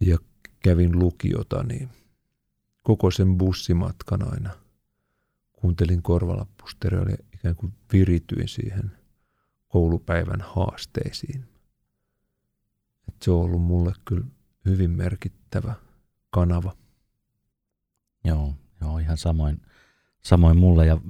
ja 0.00 0.18
kävin 0.60 0.98
lukiota, 0.98 1.62
niin 1.62 1.88
koko 2.82 3.10
sen 3.10 3.38
bussimatkan 3.38 4.32
aina 4.32 4.50
kuuntelin 5.52 6.02
korvalappustereoilla 6.02 7.10
ja 7.10 7.24
ikään 7.34 7.56
kuin 7.56 7.72
virityin 7.92 8.48
siihen 8.48 8.92
koulupäivän 9.72 10.40
haasteisiin. 10.40 11.44
Et 13.08 13.14
se 13.22 13.30
on 13.30 13.40
ollut 13.40 13.62
mulle 13.62 13.92
kyllä 14.04 14.26
hyvin 14.64 14.90
merkittävä 14.90 15.74
kanava. 16.30 16.72
Joo, 18.24 18.54
joo 18.80 18.98
ihan 18.98 19.16
samoin 19.16 19.60
samoin 20.22 20.56
mulle. 20.56 20.86
Ja, 20.86 21.00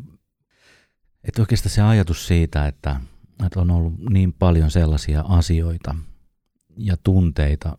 että 1.24 1.42
oikeastaan 1.42 1.70
se 1.70 1.82
ajatus 1.82 2.26
siitä, 2.26 2.66
että, 2.66 3.00
että 3.46 3.60
on 3.60 3.70
ollut 3.70 3.94
niin 4.10 4.32
paljon 4.32 4.70
sellaisia 4.70 5.20
asioita 5.20 5.94
ja 6.76 6.96
tunteita, 6.96 7.76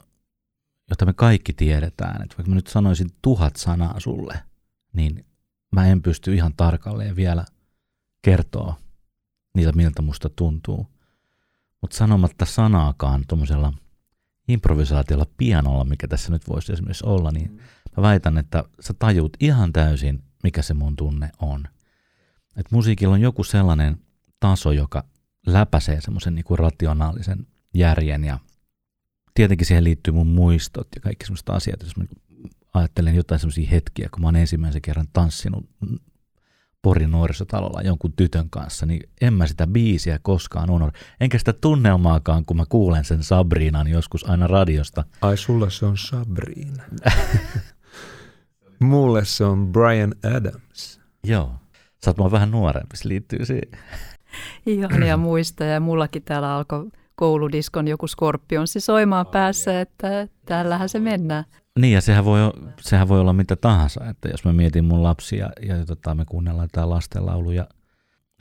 joita 0.89 1.05
me 1.05 1.13
kaikki 1.13 1.53
tiedetään. 1.53 2.21
Että 2.21 2.37
vaikka 2.37 2.49
mä 2.49 2.55
nyt 2.55 2.67
sanoisin 2.67 3.09
tuhat 3.21 3.55
sanaa 3.55 3.99
sulle, 3.99 4.39
niin 4.93 5.25
mä 5.75 5.87
en 5.87 6.01
pysty 6.01 6.35
ihan 6.35 6.53
tarkalleen 6.57 7.15
vielä 7.15 7.45
kertoa 8.21 8.82
niitä, 9.53 9.71
miltä 9.71 10.01
musta 10.01 10.29
tuntuu. 10.29 10.87
Mutta 11.81 11.97
sanomatta 11.97 12.45
sanaakaan 12.45 13.23
tuommoisella 13.27 13.73
improvisaatiolla 14.47 15.25
pianolla, 15.37 15.83
mikä 15.83 16.07
tässä 16.07 16.31
nyt 16.31 16.49
voisi 16.49 16.73
esimerkiksi 16.73 17.05
olla, 17.05 17.31
niin 17.31 17.57
mä 17.97 18.01
väitän, 18.01 18.37
että 18.37 18.63
sä 18.79 18.93
tajuut 18.99 19.37
ihan 19.39 19.73
täysin, 19.73 20.23
mikä 20.43 20.61
se 20.61 20.73
mun 20.73 20.95
tunne 20.95 21.29
on. 21.39 21.67
Et 22.57 22.71
musiikilla 22.71 23.13
on 23.13 23.21
joku 23.21 23.43
sellainen 23.43 23.97
taso, 24.39 24.71
joka 24.71 25.03
läpäisee 25.45 26.01
semmoisen 26.01 26.35
niin 26.35 26.45
rationaalisen 26.59 27.47
järjen 27.73 28.23
ja 28.23 28.39
tietenkin 29.33 29.67
siihen 29.67 29.83
liittyy 29.83 30.13
mun 30.13 30.27
muistot 30.27 30.87
ja 30.95 31.01
kaikki 31.01 31.25
semmoiset 31.25 31.49
asiat. 31.49 31.83
Jos 31.83 31.97
mä 31.97 32.05
ajattelen 32.73 33.15
jotain 33.15 33.39
semmoisia 33.39 33.69
hetkiä, 33.69 34.09
kun 34.11 34.21
mä 34.21 34.27
oon 34.27 34.35
ensimmäisen 34.35 34.81
kerran 34.81 35.07
tanssinut 35.13 35.69
Porin 36.83 37.11
nuorisotalolla 37.11 37.81
jonkun 37.81 38.13
tytön 38.13 38.49
kanssa, 38.49 38.85
niin 38.85 39.09
en 39.21 39.33
mä 39.33 39.47
sitä 39.47 39.67
biisiä 39.67 40.19
koskaan 40.21 40.69
unohda. 40.69 40.97
Enkä 41.19 41.37
sitä 41.37 41.53
tunnelmaakaan, 41.53 42.45
kun 42.45 42.57
mä 42.57 42.63
kuulen 42.69 43.05
sen 43.05 43.23
Sabrinan 43.23 43.87
joskus 43.87 44.29
aina 44.29 44.47
radiosta. 44.47 45.03
Ai 45.21 45.37
sulla 45.37 45.69
se 45.69 45.85
on 45.85 45.97
Sabrina. 45.97 46.83
Mulle 48.79 49.25
se 49.25 49.43
on 49.43 49.71
Brian 49.71 50.15
Adams. 50.37 50.99
Joo. 51.23 51.51
Sä 52.05 52.09
oot 52.09 52.17
mua 52.17 52.31
vähän 52.31 52.51
nuorempi, 52.51 52.97
se 52.97 53.09
liittyy 53.09 53.45
siihen. 53.45 53.71
Ihania 54.65 55.17
muista 55.17 55.63
ja 55.63 55.79
mullakin 55.79 56.23
täällä 56.23 56.55
alkoi 56.55 56.89
kouludiskon 57.15 57.87
joku 57.87 58.07
skorpionsi 58.07 58.79
soimaan 58.79 59.25
päässä, 59.25 59.81
että 59.81 60.27
täällähän 60.45 60.89
se 60.89 60.99
mennään. 60.99 61.45
Niin 61.79 61.93
ja 61.93 62.01
sehän 62.01 62.25
voi, 62.25 62.39
sehän 62.81 63.07
voi 63.07 63.19
olla 63.19 63.33
mitä 63.33 63.55
tahansa, 63.55 64.05
että 64.09 64.29
jos 64.29 64.45
mä 64.45 64.53
mietin 64.53 64.85
mun 64.85 65.03
lapsia 65.03 65.49
ja, 65.61 65.75
ja 65.75 65.85
tota, 65.85 66.15
me 66.15 66.25
kuunnellaan 66.25 66.69
tää 66.71 66.89
lastenlauluja, 66.89 67.67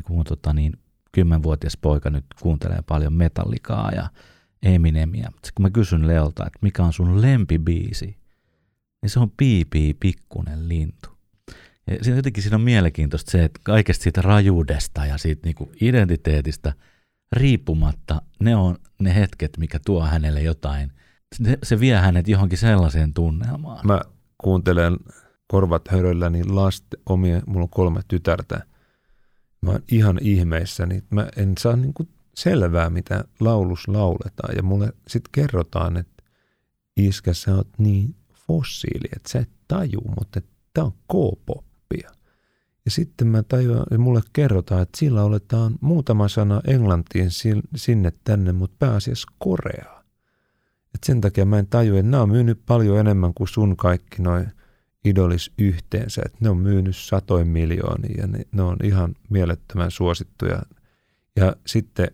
kun 0.04 0.24
tota, 0.24 0.52
niin, 0.52 0.72
kymmenvuotias 1.12 1.76
poika 1.76 2.10
nyt 2.10 2.24
kuuntelee 2.40 2.82
paljon 2.86 3.12
metallikaa 3.12 3.90
ja 3.92 4.08
Eminemia. 4.62 5.28
Mutta 5.32 5.48
kun 5.54 5.62
mä 5.62 5.70
kysyn 5.70 6.06
Leolta, 6.06 6.46
että 6.46 6.58
mikä 6.62 6.84
on 6.84 6.92
sun 6.92 7.22
lempibiisi, 7.22 8.16
niin 9.02 9.10
se 9.10 9.20
on 9.20 9.30
Piipii 9.36 9.94
pikkunen 9.94 10.68
lintu. 10.68 11.08
Ja 11.86 11.98
siinä 12.02 12.18
jotenkin 12.18 12.42
siinä 12.42 12.56
on 12.56 12.62
mielenkiintoista 12.62 13.30
se, 13.30 13.44
että 13.44 13.60
kaikesta 13.64 14.02
siitä 14.02 14.22
rajuudesta 14.22 15.06
ja 15.06 15.18
siitä 15.18 15.40
niinku 15.44 15.72
identiteetistä 15.80 16.72
riippumatta 17.32 18.22
ne 18.40 18.56
on 18.56 18.76
ne 18.98 19.14
hetket, 19.14 19.58
mikä 19.58 19.78
tuo 19.86 20.02
hänelle 20.02 20.42
jotain. 20.42 20.92
Se, 21.62 21.80
vie 21.80 21.96
hänet 21.96 22.28
johonkin 22.28 22.58
sellaiseen 22.58 23.14
tunnelmaan. 23.14 23.86
Mä 23.86 24.00
kuuntelen 24.38 24.96
korvat 25.46 25.88
hörölläni 25.88 26.44
lasten 26.44 27.00
omia, 27.06 27.42
mulla 27.46 27.62
on 27.62 27.68
kolme 27.68 28.00
tytärtä. 28.08 28.66
Mä 29.62 29.70
oon 29.70 29.82
ihan 29.88 30.18
ihmeissäni. 30.20 31.02
Mä 31.10 31.28
en 31.36 31.52
saa 31.58 31.76
niinku 31.76 32.08
selvää, 32.34 32.90
mitä 32.90 33.24
laulus 33.40 33.88
lauletaan. 33.88 34.56
Ja 34.56 34.62
mulle 34.62 34.92
sitten 35.08 35.32
kerrotaan, 35.32 35.96
että 35.96 36.22
iskä, 36.96 37.34
sä 37.34 37.54
oot 37.54 37.68
niin 37.78 38.14
fossiili, 38.34 39.08
että 39.16 39.28
sä 39.30 39.38
et 39.38 39.50
taju, 39.68 40.00
mutta 40.18 40.40
tämä 40.74 40.84
on 40.84 40.92
K-poppia. 40.92 42.10
Ja 42.84 42.90
sitten 42.90 43.26
mä 43.26 43.42
tajuan, 43.42 43.86
ja 43.90 43.98
mulle 43.98 44.20
kerrotaan, 44.32 44.82
että 44.82 44.98
sillä 44.98 45.24
oletaan 45.24 45.74
muutama 45.80 46.28
sana 46.28 46.60
englantiin 46.66 47.30
sinne 47.76 48.12
tänne, 48.24 48.52
mutta 48.52 48.76
pääasiassa 48.78 49.28
koreaa. 49.38 50.01
Et 50.94 51.04
sen 51.04 51.20
takia 51.20 51.44
mä 51.44 51.58
en 51.58 51.66
tajua, 51.66 51.98
että 51.98 52.10
nämä 52.10 52.22
on 52.22 52.30
myynyt 52.30 52.60
paljon 52.66 52.98
enemmän 52.98 53.34
kuin 53.34 53.48
sun 53.48 53.76
kaikki 53.76 54.22
noin 54.22 54.46
idolis 55.04 55.50
yhteensä. 55.58 56.22
Että 56.26 56.38
ne 56.40 56.50
on 56.50 56.56
myynyt 56.56 56.96
satoin 56.96 57.48
miljoonia 57.48 58.14
ja 58.20 58.26
ne, 58.26 58.46
ne 58.52 58.62
on 58.62 58.76
ihan 58.82 59.14
mielettömän 59.30 59.90
suosittuja. 59.90 60.62
Ja 61.36 61.56
sitten 61.66 62.08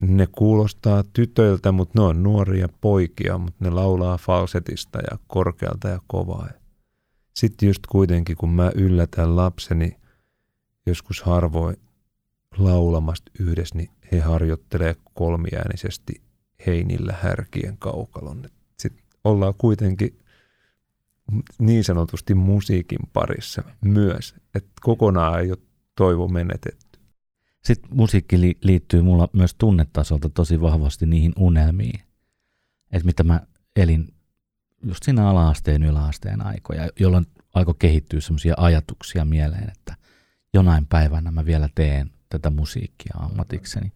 ne 0.00 0.28
kuulostaa 0.32 1.04
tytöiltä, 1.12 1.72
mutta 1.72 2.00
ne 2.00 2.04
on 2.06 2.22
nuoria 2.22 2.68
poikia, 2.80 3.38
mutta 3.38 3.64
ne 3.64 3.70
laulaa 3.70 4.18
falsetista 4.18 4.98
ja 5.10 5.18
korkealta 5.26 5.88
ja 5.88 6.00
kovaa. 6.06 6.48
Sitten 7.36 7.66
just 7.66 7.86
kuitenkin, 7.88 8.36
kun 8.36 8.50
mä 8.50 8.70
yllätän 8.74 9.36
lapseni 9.36 9.96
joskus 10.86 11.22
harvoin 11.22 11.76
laulamasta 12.58 13.30
yhdessä, 13.40 13.78
niin 13.78 13.90
he 14.12 14.20
harjoittelee 14.20 14.96
kolmiäänisesti 15.14 16.27
heinillä 16.66 17.14
härkien 17.22 17.78
kaukalon. 17.78 18.44
Sitten 18.78 19.04
ollaan 19.24 19.54
kuitenkin 19.58 20.18
niin 21.58 21.84
sanotusti 21.84 22.34
musiikin 22.34 22.98
parissa 23.12 23.62
myös, 23.80 24.34
että 24.54 24.70
kokonaan 24.80 25.40
ei 25.40 25.50
ole 25.50 25.58
toivo 25.94 26.28
menetetty. 26.28 26.98
Sitten 27.64 27.90
musiikki 27.94 28.40
li- 28.40 28.58
liittyy 28.62 29.02
mulla 29.02 29.28
myös 29.32 29.54
tunnetasolta 29.54 30.28
tosi 30.28 30.60
vahvasti 30.60 31.06
niihin 31.06 31.32
unelmiin. 31.36 32.00
Että 32.92 33.06
mitä 33.06 33.24
mä 33.24 33.40
elin 33.76 34.14
just 34.82 35.02
siinä 35.02 35.28
ala-asteen, 35.28 35.82
yläasteen 35.82 36.46
aikoja, 36.46 36.88
jolloin 37.00 37.26
alkoi 37.54 37.74
kehittyä 37.78 38.20
semmoisia 38.20 38.54
ajatuksia 38.56 39.24
mieleen, 39.24 39.70
että 39.76 39.94
jonain 40.54 40.86
päivänä 40.86 41.30
mä 41.30 41.46
vielä 41.46 41.68
teen 41.74 42.10
tätä 42.28 42.50
musiikkia 42.50 43.14
ammatikseni. 43.18 43.92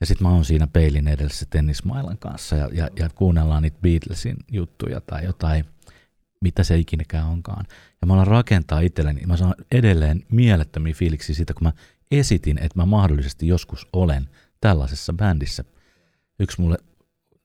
Ja 0.00 0.06
sitten 0.06 0.26
mä 0.26 0.34
oon 0.34 0.44
siinä 0.44 0.66
peilin 0.66 1.08
edessä 1.08 1.46
tennismailan 1.50 2.18
kanssa 2.18 2.56
ja, 2.56 2.68
ja, 2.72 2.88
ja 2.96 3.08
kuunnellaan 3.14 3.62
niitä 3.62 3.78
Beatlesin 3.82 4.36
juttuja 4.52 5.00
tai 5.00 5.24
jotain, 5.24 5.64
mitä 6.40 6.64
se 6.64 6.78
ikinäkään 6.78 7.26
onkaan. 7.26 7.66
Ja 8.00 8.06
mä 8.06 8.14
alan 8.14 8.26
rakentaa 8.26 8.80
itselleni, 8.80 9.26
mä 9.26 9.36
saan 9.36 9.54
edelleen 9.72 10.24
mielettömiä 10.30 10.94
fiiliksi 10.94 11.34
siitä, 11.34 11.54
kun 11.54 11.62
mä 11.62 11.72
esitin, 12.10 12.58
että 12.58 12.78
mä 12.78 12.86
mahdollisesti 12.86 13.46
joskus 13.48 13.86
olen 13.92 14.28
tällaisessa 14.60 15.12
bändissä. 15.12 15.64
Yksi 16.40 16.60
mulle 16.60 16.78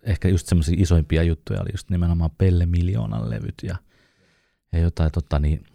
ehkä 0.03 0.27
just 0.27 0.47
semmoisia 0.47 0.75
isoimpia 0.77 1.23
juttuja 1.23 1.61
oli 1.61 1.69
just 1.73 1.89
nimenomaan 1.89 2.31
Pelle 2.37 2.65
Miljoonan 2.65 3.29
levyt 3.29 3.55
ja, 3.63 3.75
ja 4.71 4.79
jotain 4.79 5.11
tota 5.11 5.39
niin, 5.39 5.65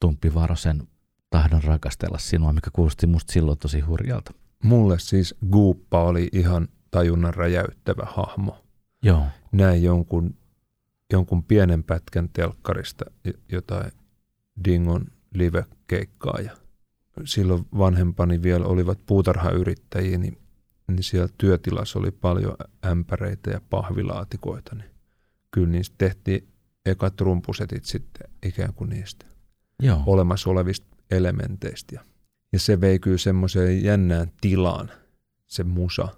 Tumppi 0.00 0.34
Varosen 0.34 0.88
tahdon 1.30 1.64
rakastella 1.64 2.18
sinua, 2.18 2.52
mikä 2.52 2.70
kuulosti 2.72 3.06
musta 3.06 3.32
silloin 3.32 3.58
tosi 3.58 3.80
hurjalta. 3.80 4.32
Mulle 4.64 4.98
siis 4.98 5.34
Guuppa 5.50 6.04
oli 6.04 6.28
ihan 6.32 6.68
tajunnan 6.90 7.34
räjäyttävä 7.34 8.06
hahmo. 8.06 8.64
Joo. 9.02 9.26
Näin 9.52 9.82
jonkun, 9.82 10.34
jonkun 11.12 11.44
pienen 11.44 11.84
pätkän 11.84 12.28
telkkarista 12.28 13.04
jotain 13.52 13.92
Dingon 14.64 15.06
live-keikkaa 15.34 16.40
ja 16.40 16.56
silloin 17.24 17.66
vanhempani 17.78 18.42
vielä 18.42 18.66
olivat 18.66 18.98
puutarhayrittäjiä, 19.06 20.18
niin, 20.18 20.38
niin 20.88 21.02
siellä 21.02 21.28
työtilassa 21.38 21.98
oli 21.98 22.10
paljon 22.10 22.56
ämpäreitä 22.86 23.50
ja 23.50 23.60
pahvilaatikoita, 23.70 24.74
niin 24.74 24.90
kyllä 25.50 25.68
niistä 25.68 25.94
tehtiin 25.98 26.48
ekat 26.86 27.20
rumpusetit 27.20 27.84
sitten 27.84 28.30
ikään 28.42 28.74
kuin 28.74 28.90
niistä 28.90 29.26
Joo. 29.82 30.02
olemassa 30.06 30.50
olevista 30.50 30.96
elementeistä. 31.10 31.94
Ja, 31.94 32.04
ja 32.54 32.60
se 32.60 32.80
vei 32.80 32.98
kyllä 32.98 33.18
semmoiseen 33.18 33.84
jännään 33.84 34.32
tilaan, 34.40 34.90
se 35.46 35.64
musa. 35.64 36.08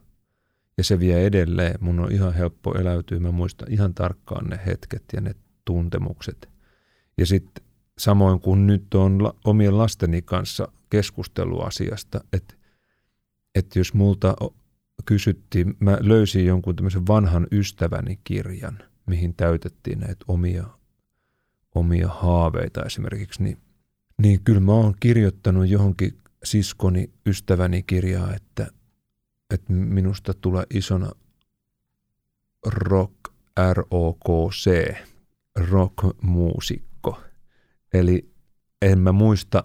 Ja 0.78 0.84
se 0.84 0.98
vie 0.98 1.26
edelleen. 1.26 1.74
Mun 1.80 2.00
on 2.00 2.12
ihan 2.12 2.34
helppo 2.34 2.74
eläytyä. 2.78 3.20
Mä 3.20 3.30
muistan 3.30 3.72
ihan 3.72 3.94
tarkkaan 3.94 4.46
ne 4.46 4.60
hetket 4.66 5.02
ja 5.12 5.20
ne 5.20 5.34
tuntemukset. 5.64 6.48
Ja 7.18 7.26
sitten 7.26 7.64
samoin 7.98 8.40
kuin 8.40 8.66
nyt 8.66 8.94
on 8.94 9.22
la, 9.22 9.34
omien 9.44 9.78
lasteni 9.78 10.22
kanssa 10.22 10.68
keskusteluasiasta, 10.90 12.20
että, 12.32 12.54
että 13.54 13.78
jos 13.78 13.94
multa 13.94 14.36
kysyttiin, 15.04 15.76
mä 15.80 15.98
löysin 16.00 16.46
jonkun 16.46 16.76
tämmöisen 16.76 17.06
vanhan 17.06 17.46
ystäväni 17.52 18.20
kirjan, 18.24 18.78
mihin 19.06 19.34
täytettiin 19.34 20.00
näitä 20.00 20.24
omia, 20.28 20.64
omia 21.74 22.08
haaveita 22.08 22.82
esimerkiksi, 22.82 23.42
niin, 23.42 23.58
niin 24.22 24.40
kyllä 24.44 24.60
mä 24.60 24.72
oon 24.72 24.94
kirjoittanut 25.00 25.68
johonkin 25.68 26.18
siskoni 26.46 27.10
ystäväni 27.26 27.82
kirjaa, 27.82 28.34
että, 28.34 28.66
että 29.50 29.72
minusta 29.72 30.34
tulee 30.34 30.64
isona 30.74 31.10
rock, 32.66 33.14
R-O-K-C, 33.72 34.96
rock-muusikko. 35.70 37.20
Eli 37.94 38.30
en 38.82 38.98
mä 38.98 39.12
muista 39.12 39.64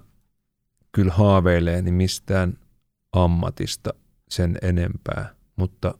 kyllä 0.91 1.13
haaveileeni 1.13 1.91
mistään 1.91 2.57
ammatista 3.11 3.93
sen 4.29 4.57
enempää, 4.61 5.35
mutta 5.55 5.93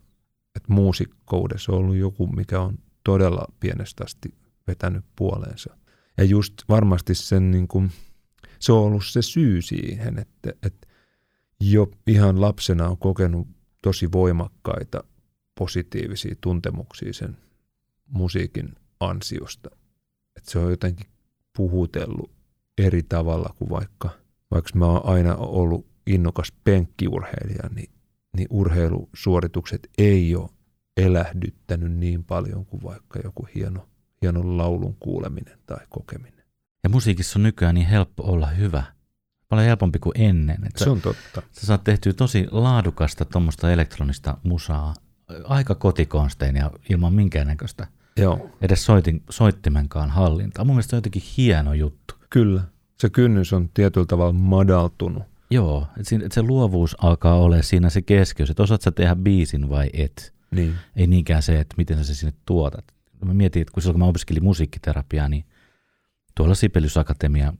että 0.56 0.74
muusikkoudessa 0.74 1.72
on 1.72 1.78
ollut 1.78 1.96
joku, 1.96 2.28
mikä 2.28 2.62
on 2.62 2.78
todella 3.04 3.46
pienestä 3.60 4.04
asti 4.04 4.34
vetänyt 4.68 5.06
puoleensa. 5.16 5.78
Ja 6.18 6.24
just 6.24 6.54
varmasti 6.70 7.16
sen 7.16 7.52
niin 7.52 7.68
kuin, 7.68 7.92
se 8.62 8.72
on 8.72 8.84
ollut 8.84 9.06
se 9.06 9.22
syy 9.22 9.62
siihen, 9.62 10.20
että, 10.20 10.54
että 10.64 10.88
jo 11.60 11.92
ihan 12.08 12.42
lapsena 12.42 12.88
on 12.88 12.98
kokenut 12.98 13.48
tosi 13.82 14.12
voimakkaita 14.12 15.04
positiivisia 15.56 16.36
tuntemuksia 16.42 17.14
sen 17.14 17.38
musiikin 18.08 18.76
ansiosta. 19.00 19.70
Että 20.38 20.52
se 20.52 20.60
on 20.60 20.72
jotenkin 20.72 21.08
puhutellut 21.58 22.32
eri 22.78 23.04
tavalla 23.04 23.56
kuin 23.58 23.70
vaikka, 23.70 24.10
vaikka 24.52 24.72
mä 24.74 24.86
oon 24.86 25.06
aina 25.06 25.36
ollut 25.36 25.88
innokas 26.08 26.52
penkkiurheilija, 26.64 27.70
niin, 27.76 27.92
niin 28.38 28.48
urheilusuoritukset 28.50 29.90
ei 29.98 30.36
ole 30.36 30.50
elähdyttänyt 30.98 31.92
niin 31.92 32.24
paljon 32.24 32.66
kuin 32.66 32.84
vaikka 32.84 33.20
joku 33.24 33.48
hieno, 33.56 33.90
hieno 34.22 34.58
laulun 34.58 34.96
kuuleminen 35.00 35.60
tai 35.66 35.86
kokeminen. 35.90 36.41
Ja 36.84 36.90
musiikissa 36.90 37.40
on 37.40 37.44
nykyään 37.44 37.76
niin 37.76 37.88
helppo 37.88 38.24
olla 38.24 38.48
hyvä. 38.48 38.84
Paljon 39.50 39.68
helpompi 39.68 40.00
kuin 40.00 40.14
ennen. 40.16 40.58
Että 40.66 40.84
se 40.84 40.90
on 40.90 41.02
totta. 41.02 41.42
Sä 41.52 41.66
saat 41.66 41.84
tehtyä 41.84 42.14
tosi 42.14 42.48
laadukasta 42.52 43.26
tuommoista 43.26 43.72
elektronista 43.72 44.38
musaa 44.44 44.94
aika 45.44 45.76
kotikonstein 45.76 46.56
ja 46.56 46.72
ilman 46.90 47.14
minkäännäköistä 47.14 47.88
Joo. 48.18 48.50
edes 48.62 48.86
soitin, 48.86 49.24
soittimenkaan 49.30 50.10
hallintaa. 50.10 50.66
Mun 50.66 50.76
mielestä 50.76 50.90
se 50.90 50.96
on 50.96 50.98
jotenkin 50.98 51.24
hieno 51.38 51.74
juttu. 51.74 52.16
Kyllä. 52.30 52.62
Se 52.98 53.10
kynnys 53.10 53.54
on 53.54 53.70
tietyllä 53.74 54.06
tavalla 54.06 54.34
madaltunut. 54.34 55.24
Joo, 55.50 55.88
että 55.98 56.26
et 56.26 56.32
se 56.32 56.42
luovuus 56.42 56.96
alkaa 57.04 57.36
olla 57.36 57.62
siinä 57.62 57.90
se 57.90 58.02
keskiös, 58.02 58.50
että 58.50 58.64
osaat 58.64 58.82
sä 58.82 58.92
tehdä 58.92 59.16
biisin 59.16 59.70
vai 59.70 59.90
et. 59.94 60.34
Niin. 60.52 60.76
Ei 60.96 61.08
niinkään 61.08 61.44
se, 61.44 61.60
että 61.60 61.76
miten 61.78 61.98
sä 61.98 62.04
se 62.04 62.16
sinne 62.16 62.34
tuotat. 62.46 62.86
Mä 63.26 63.34
mietin, 63.34 63.62
että 63.62 63.72
kun 63.74 63.84
silloin 63.84 63.94
kun 63.94 64.00
mä 64.00 64.10
opiskelin 64.10 64.44
musiikkiterapiaa, 64.44 65.30
niin 65.30 65.46
tuolla 66.36 66.56
Sibelius 66.56 66.98
Akatemia 66.98 67.54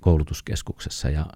koulutuskeskuksessa 0.00 1.10
ja 1.10 1.26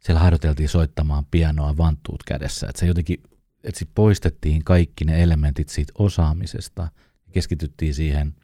siellä 0.00 0.20
harjoiteltiin 0.20 0.68
soittamaan 0.68 1.26
pianoa 1.30 1.76
vanttuut 1.76 2.22
kädessä. 2.22 2.66
Että 2.68 2.80
se 2.80 2.86
jotenkin, 2.86 3.22
että 3.64 3.78
sit 3.78 3.90
poistettiin 3.94 4.64
kaikki 4.64 5.04
ne 5.04 5.22
elementit 5.22 5.68
siitä 5.68 5.92
osaamisesta 5.98 6.82
ja 7.26 7.32
keskityttiin 7.32 7.94
siihen 7.94 8.34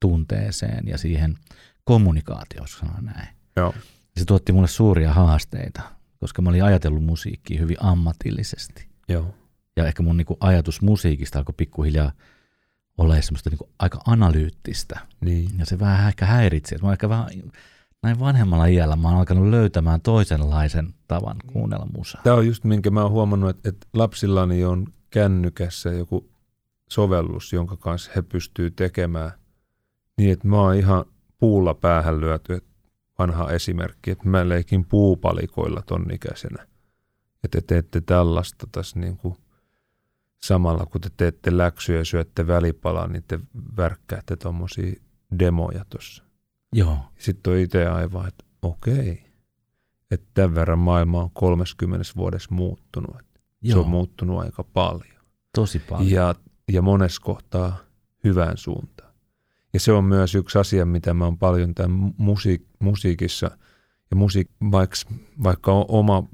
tunteeseen 0.00 0.88
ja 0.88 0.98
siihen 0.98 1.38
kommunikaatioon, 1.84 2.68
sanoa 2.68 3.00
näin. 3.00 3.28
Joo. 3.56 3.74
Se 4.16 4.24
tuotti 4.24 4.52
mulle 4.52 4.68
suuria 4.68 5.12
haasteita, 5.12 5.82
koska 6.18 6.42
mä 6.42 6.50
olin 6.50 6.64
ajatellut 6.64 7.04
musiikkia 7.04 7.60
hyvin 7.60 7.76
ammatillisesti. 7.80 8.88
Joo. 9.08 9.34
Ja 9.76 9.86
ehkä 9.86 10.02
mun 10.02 10.16
niinku 10.16 10.36
ajatus 10.40 10.82
musiikista 10.82 11.38
alkoi 11.38 11.54
pikkuhiljaa 11.56 12.12
olla 13.00 13.20
semmoista 13.20 13.50
niinku 13.50 13.68
aika 13.78 14.00
analyyttistä. 14.06 15.00
Niin. 15.20 15.50
Ja 15.58 15.66
se 15.66 15.78
vähän 15.78 16.08
ehkä 16.08 16.26
häiritsi. 16.26 16.76
Mä 16.82 16.92
ehkä 16.92 17.08
vähän, 17.08 17.26
näin 18.02 18.20
vanhemmalla 18.20 18.66
iällä 18.66 18.96
mä 18.96 19.08
oon 19.08 19.16
alkanut 19.16 19.48
löytämään 19.48 20.00
toisenlaisen 20.00 20.94
tavan 21.08 21.36
kuunnella 21.52 21.86
musaa. 21.96 22.22
Tämä 22.24 22.36
on 22.36 22.46
just 22.46 22.64
minkä 22.64 22.90
mä 22.90 23.02
oon 23.02 23.10
huomannut, 23.10 23.50
että, 23.50 23.68
että 23.68 23.86
lapsillani 23.94 24.64
on 24.64 24.86
kännykässä 25.10 25.90
joku 25.90 26.30
sovellus, 26.90 27.52
jonka 27.52 27.76
kanssa 27.76 28.10
he 28.16 28.22
pystyy 28.22 28.70
tekemään 28.70 29.30
niin, 30.18 30.32
että 30.32 30.48
mä 30.48 30.60
oon 30.60 30.74
ihan 30.74 31.04
puulla 31.38 31.74
päähän 31.74 32.20
lyöty, 32.20 32.54
että 32.54 32.70
vanha 33.18 33.50
esimerkki, 33.50 34.10
että 34.10 34.28
mä 34.28 34.48
leikin 34.48 34.84
puupalikoilla 34.84 35.82
ton 35.86 36.06
ikäisenä. 36.12 36.66
Ja 37.42 37.48
te 37.48 37.60
teette 37.60 38.00
tällaista 38.00 38.66
tässä 38.72 38.98
niin 38.98 39.16
kuin 39.16 39.36
samalla, 40.42 40.86
kun 40.86 41.00
te 41.00 41.10
teette 41.16 41.56
läksyjä 41.56 41.98
ja 41.98 42.04
syötte 42.04 42.46
välipalaa, 42.46 43.08
niin 43.08 43.24
te 43.28 43.40
värkkäätte 43.76 44.36
tuommoisia 44.36 44.92
demoja 45.38 45.84
tuossa. 45.88 46.24
Joo. 46.72 46.98
Sitten 47.18 47.52
on 47.52 47.58
itse 47.58 47.86
aivan, 47.86 48.28
että 48.28 48.44
okei, 48.62 49.24
että 50.10 50.26
tämän 50.34 50.54
verran 50.54 50.78
maailma 50.78 51.22
on 51.22 51.30
30 51.30 52.04
vuodessa 52.16 52.54
muuttunut. 52.54 53.16
Joo. 53.62 53.72
Se 53.72 53.78
on 53.78 53.88
muuttunut 53.88 54.40
aika 54.40 54.64
paljon. 54.64 55.20
Tosi 55.54 55.78
paljon. 55.78 56.10
Ja, 56.10 56.34
ja 56.72 56.82
monessa 56.82 57.22
kohtaa 57.22 57.76
hyvään 58.24 58.56
suuntaan. 58.56 59.10
Ja 59.72 59.80
se 59.80 59.92
on 59.92 60.04
myös 60.04 60.34
yksi 60.34 60.58
asia, 60.58 60.86
mitä 60.86 61.14
mä 61.14 61.24
oon 61.24 61.38
paljon 61.38 61.74
tämän 61.74 62.14
musiik- 62.18 62.66
musiikissa, 62.78 63.50
ja 64.10 64.16
musiik- 64.16 64.70
vaikka, 64.72 64.96
vaikka 65.42 65.72
on 65.72 65.84
oma, 65.88 66.24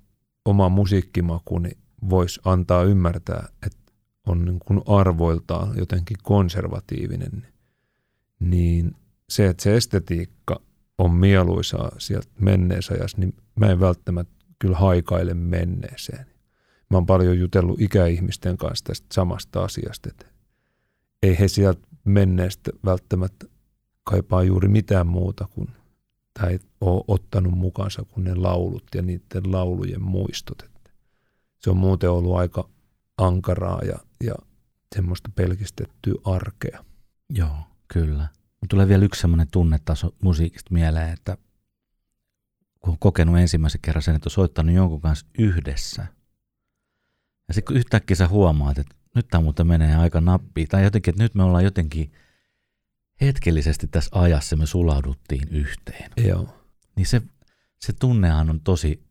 oma 0.44 0.68
musiikkimaku, 0.68 1.58
niin 1.58 1.78
voisi 2.10 2.40
antaa 2.44 2.82
ymmärtää, 2.82 3.48
että 3.66 3.85
on 4.26 4.44
niin 4.44 4.58
kuin 4.58 4.80
arvoiltaan 4.86 5.78
jotenkin 5.78 6.16
konservatiivinen, 6.22 7.46
niin 8.40 8.96
se, 9.28 9.46
että 9.46 9.62
se 9.62 9.76
estetiikka 9.76 10.60
on 10.98 11.14
mieluisaa 11.14 11.90
sieltä 11.98 12.28
menneessä 12.40 12.94
ajassa, 12.94 13.18
niin 13.18 13.34
mä 13.54 13.66
en 13.66 13.80
välttämättä 13.80 14.34
kyllä 14.58 14.76
haikaile 14.76 15.34
menneeseen. 15.34 16.26
Mä 16.90 16.96
oon 16.96 17.06
paljon 17.06 17.38
jutellut 17.38 17.80
ikäihmisten 17.80 18.56
kanssa 18.56 18.84
tästä 18.84 19.06
samasta 19.12 19.64
asiasta, 19.64 20.08
että 20.08 20.26
ei 21.22 21.38
he 21.38 21.48
sieltä 21.48 21.86
menneestä 22.04 22.70
välttämättä 22.84 23.46
kaipaa 24.04 24.42
juuri 24.42 24.68
mitään 24.68 25.06
muuta 25.06 25.48
kuin, 25.50 25.68
tai 26.40 26.58
ole 26.80 27.04
ottanut 27.08 27.52
mukansa 27.52 28.04
kuin 28.04 28.24
ne 28.24 28.34
laulut 28.34 28.84
ja 28.94 29.02
niiden 29.02 29.52
laulujen 29.52 30.02
muistot. 30.02 30.62
Että 30.62 30.90
se 31.58 31.70
on 31.70 31.76
muuten 31.76 32.10
ollut 32.10 32.36
aika 32.36 32.68
ankaraa 33.18 33.80
ja, 33.82 33.98
ja 34.24 34.34
semmoista 34.94 35.30
pelkistettyä 35.34 36.14
arkea. 36.24 36.84
Joo, 37.30 37.58
kyllä. 37.88 38.28
Mutta 38.60 38.66
tulee 38.68 38.88
vielä 38.88 39.04
yksi 39.04 39.20
semmoinen 39.20 39.48
tunnetaso 39.50 40.14
musiikista 40.22 40.74
mieleen, 40.74 41.12
että 41.12 41.38
kun 42.80 42.90
on 42.90 42.98
kokenut 42.98 43.38
ensimmäisen 43.38 43.80
kerran 43.80 44.02
sen, 44.02 44.16
että 44.16 44.26
on 44.26 44.30
soittanut 44.30 44.74
jonkun 44.74 45.00
kanssa 45.00 45.26
yhdessä. 45.38 46.06
Ja 47.48 47.54
sitten 47.54 47.72
kun 47.72 47.76
yhtäkkiä 47.76 48.16
sä 48.16 48.28
huomaat, 48.28 48.78
että 48.78 48.94
nyt 49.14 49.28
tämä 49.28 49.42
muuten 49.42 49.66
menee 49.66 49.96
aika 49.96 50.20
nappiin, 50.20 50.68
tai 50.68 50.84
jotenkin, 50.84 51.12
että 51.12 51.22
nyt 51.22 51.34
me 51.34 51.42
ollaan 51.42 51.64
jotenkin 51.64 52.12
hetkellisesti 53.20 53.86
tässä 53.86 54.20
ajassa 54.20 54.56
me 54.56 54.66
sulauduttiin 54.66 55.48
yhteen. 55.48 56.10
Joo. 56.16 56.62
Niin 56.96 57.06
se, 57.06 57.22
se 57.80 57.92
tunnehan 57.92 58.50
on 58.50 58.60
tosi 58.60 59.06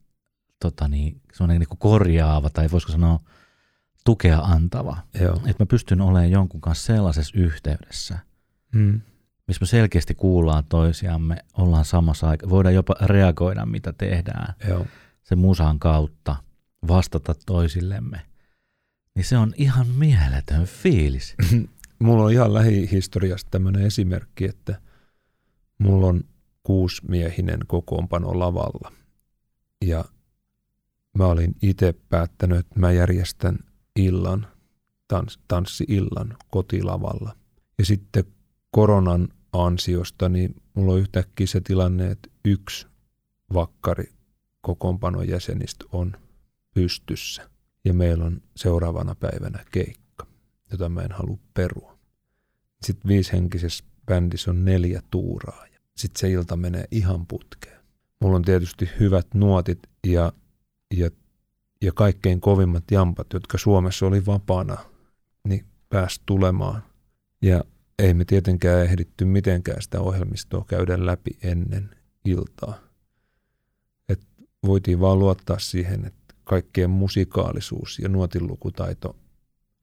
tota 0.60 0.88
niin, 0.88 1.20
semmoinen 1.32 1.60
niin 1.60 1.78
korjaava, 1.78 2.50
tai 2.50 2.70
voisiko 2.70 2.92
sanoa 2.92 3.20
tukea 4.06 4.38
antava. 4.38 4.96
Joo. 5.20 5.36
Että 5.36 5.62
mä 5.62 5.66
pystyn 5.66 6.00
olemaan 6.00 6.30
jonkun 6.30 6.60
kanssa 6.60 6.86
sellaisessa 6.86 7.38
yhteydessä, 7.38 8.18
Hmm. 8.72 9.00
missä 9.48 9.62
me 9.62 9.66
selkeästi 9.66 10.14
kuullaan 10.14 10.64
toisiamme, 10.68 11.36
ollaan 11.58 11.84
samassa 11.84 12.28
aikaa, 12.28 12.50
voidaan 12.50 12.74
jopa 12.74 12.94
reagoida, 13.00 13.66
mitä 13.66 13.92
tehdään 13.92 14.54
Joo. 14.68 14.86
sen 15.22 15.38
musan 15.38 15.78
kautta, 15.78 16.36
vastata 16.88 17.34
toisillemme. 17.46 18.20
Niin 19.14 19.24
se 19.24 19.38
on 19.38 19.52
ihan 19.56 19.86
mieletön 19.88 20.64
fiilis. 20.64 21.34
Mulla 22.02 22.24
on 22.24 22.32
ihan 22.32 22.54
lähihistoriasta 22.54 23.50
tämmöinen 23.50 23.82
esimerkki, 23.82 24.44
että 24.44 24.80
mulla 25.78 26.06
on 26.06 26.20
kuusmiehinen 26.62 27.60
kokoonpano 27.66 28.38
lavalla. 28.38 28.92
Ja 29.84 30.04
mä 31.18 31.26
olin 31.26 31.54
itse 31.62 31.94
päättänyt, 32.08 32.58
että 32.58 32.80
mä 32.80 32.92
järjestän 32.92 33.58
illan, 33.96 34.46
tans, 35.08 35.38
tanssi-illan 35.48 36.36
kotilavalla. 36.50 37.36
Ja 37.78 37.84
sitten 37.84 38.24
koronan 38.70 39.28
ansiosta, 39.52 40.28
niin 40.28 40.54
mulla 40.74 40.92
on 40.92 40.98
yhtäkkiä 40.98 41.46
se 41.46 41.60
tilanne, 41.60 42.10
että 42.10 42.28
yksi 42.44 42.86
vakkari 43.54 44.12
kokoonpanon 44.60 45.28
jäsenistä 45.28 45.84
on 45.92 46.12
pystyssä. 46.74 47.50
Ja 47.84 47.94
meillä 47.94 48.24
on 48.24 48.42
seuraavana 48.56 49.14
päivänä 49.14 49.64
keikka, 49.72 50.26
jota 50.70 50.88
mä 50.88 51.02
en 51.02 51.12
halua 51.12 51.38
perua. 51.54 51.98
Sitten 52.82 53.08
viishenkisessä 53.08 53.84
bändissä 54.06 54.50
on 54.50 54.64
neljä 54.64 55.02
tuuraa. 55.10 55.66
Sitten 55.96 56.20
se 56.20 56.30
ilta 56.30 56.56
menee 56.56 56.84
ihan 56.90 57.26
putkeen. 57.26 57.80
Mulla 58.20 58.36
on 58.36 58.42
tietysti 58.42 58.88
hyvät 59.00 59.26
nuotit 59.34 59.78
ja, 60.06 60.32
ja, 60.94 61.10
ja 61.82 61.92
kaikkein 61.92 62.40
kovimmat 62.40 62.84
jampat, 62.90 63.26
jotka 63.32 63.58
Suomessa 63.58 64.06
oli 64.06 64.26
vapaana, 64.26 64.76
niin 65.48 65.64
pääsi 65.88 66.20
tulemaan. 66.26 66.82
Ja 67.42 67.64
ei 67.98 68.14
me 68.14 68.24
tietenkään 68.24 68.82
ehditty 68.82 69.24
mitenkään 69.24 69.82
sitä 69.82 70.00
ohjelmistoa 70.00 70.64
käydä 70.68 71.06
läpi 71.06 71.30
ennen 71.42 71.90
iltaa. 72.24 72.78
Et 74.08 74.20
voitiin 74.66 75.00
vaan 75.00 75.18
luottaa 75.18 75.58
siihen, 75.58 76.04
että 76.04 76.34
kaikkien 76.44 76.90
musikaalisuus 76.90 77.98
ja 77.98 78.08
nuotinlukutaito 78.08 79.16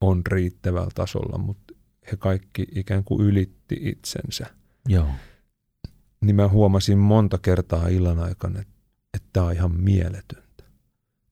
on 0.00 0.22
riittävällä 0.26 0.90
tasolla, 0.94 1.38
mutta 1.38 1.74
he 2.12 2.16
kaikki 2.16 2.66
ikään 2.74 3.04
kuin 3.04 3.26
ylitti 3.26 3.76
itsensä. 3.80 4.46
Joo. 4.88 5.08
Niin 6.20 6.36
mä 6.36 6.48
huomasin 6.48 6.98
monta 6.98 7.38
kertaa 7.38 7.88
illan 7.88 8.18
aikana, 8.18 8.60
että, 8.60 8.74
että 9.14 9.28
tämä 9.32 9.46
on 9.46 9.52
ihan 9.52 9.80
mieletöntä. 9.80 10.43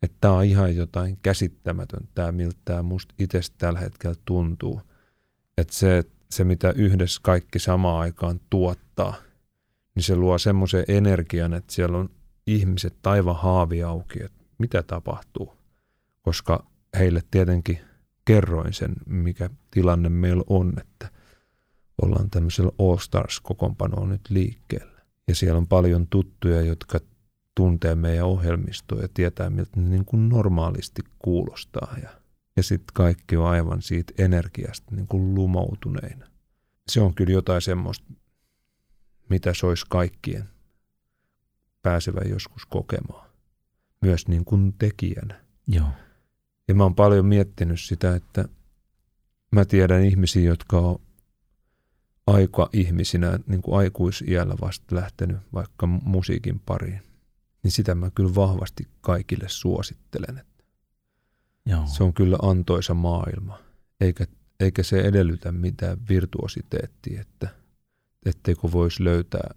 Että 0.03 0.17
tämä 0.21 0.35
on 0.35 0.45
ihan 0.45 0.77
jotain 0.77 1.19
käsittämätöntä, 1.23 2.33
miltä 2.33 2.59
tämä 2.65 2.83
musta 2.83 3.15
itse 3.19 3.41
tällä 3.59 3.81
hetkellä 3.81 4.17
tuntuu. 4.25 4.81
Että 5.59 5.75
se, 5.75 6.05
se, 6.31 6.45
mitä 6.45 6.71
yhdessä 6.71 7.21
kaikki 7.25 7.59
samaan 7.59 8.01
aikaan 8.01 8.41
tuottaa, 8.51 9.15
niin 9.95 10.03
se 10.03 10.17
luo 10.17 10.39
semmoisen 10.39 10.85
energian, 10.89 11.55
että 11.55 11.73
siellä 11.73 11.99
on 11.99 12.11
ihmiset 12.47 13.07
aivan 13.07 13.37
haavi 13.37 13.83
auki, 13.83 14.23
että 14.23 14.45
mitä 14.59 14.83
tapahtuu. 14.83 15.57
Koska 16.23 16.67
heille 16.99 17.23
tietenkin 17.31 17.79
kerroin 18.25 18.73
sen, 18.73 18.93
mikä 19.07 19.51
tilanne 19.71 20.09
meillä 20.09 20.45
on, 20.47 20.73
että 20.81 21.11
ollaan 22.03 22.31
tämmöisellä 22.31 22.73
All 22.79 22.97
Stars-kokoonpanoa 22.97 24.07
nyt 24.07 24.21
liikkeellä. 24.29 25.03
Ja 25.29 25.35
siellä 25.35 25.59
on 25.59 25.67
paljon 25.67 26.07
tuttuja, 26.07 26.61
jotka 26.61 26.99
tuntee 27.55 27.95
meidän 27.95 28.27
ohjelmistoa 28.27 29.03
ja 29.03 29.09
tietää, 29.15 29.51
miltä 29.51 29.81
ne 29.81 29.89
niin 29.89 30.05
kuin 30.05 30.29
normaalisti 30.29 31.03
kuulostaa. 31.19 31.97
Ja, 32.03 32.11
ja 32.57 32.63
sitten 32.63 32.95
kaikki 32.95 33.37
on 33.37 33.47
aivan 33.47 33.83
siitä 33.83 34.13
energiasta 34.19 34.95
niin 34.95 35.07
kuin 35.07 35.35
lumoutuneina. 35.35 36.27
Se 36.89 37.01
on 37.01 37.15
kyllä 37.15 37.33
jotain 37.33 37.63
semmoista, 37.63 38.13
mitä 39.29 39.55
se 39.55 39.67
olisi 39.67 39.87
kaikkien 39.89 40.49
pääsevä 41.83 42.21
joskus 42.21 42.67
kokemaan. 42.67 43.31
Myös 44.01 44.29
niin 44.29 44.45
kuin 44.45 44.75
tekijänä. 44.79 45.45
Joo. 45.67 45.89
Ja 46.69 46.75
mä 46.75 46.83
oon 46.83 46.95
paljon 46.95 47.27
miettinyt 47.27 47.81
sitä, 47.81 48.15
että 48.15 48.49
mä 49.53 49.65
tiedän 49.65 50.05
ihmisiä, 50.05 50.43
jotka 50.43 50.79
on 50.79 51.01
aika 52.27 52.69
ihmisinä, 52.73 53.39
niin 53.47 53.63
kuin 53.63 53.79
aikuisiällä 53.79 54.55
vasta 54.61 54.97
lähtenyt 54.97 55.37
vaikka 55.53 55.87
musiikin 55.87 56.61
pariin. 56.67 57.12
Niin 57.63 57.73
sitä 57.73 57.95
mä 57.95 58.11
kyllä 58.15 58.35
vahvasti 58.35 58.89
kaikille 59.01 59.49
suosittelen. 59.49 60.39
Että 60.39 60.65
Joo. 61.67 61.87
se 61.87 62.05
on 62.05 62.15
kyllä 62.15 62.37
antoisa 62.43 62.95
maailma, 62.95 63.59
eikä, 64.01 64.27
eikä 64.61 64.83
se 64.83 65.01
edellytä 65.01 65.53
mitään 65.53 65.99
virtuositeettia, 66.09 67.21
että 67.21 67.49
etteikö 68.27 68.69
voisi 68.73 69.05
löytää 69.05 69.55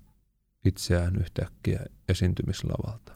itseään 0.66 1.16
yhtäkkiä 1.16 1.86
esiintymislavalta. 2.10 3.16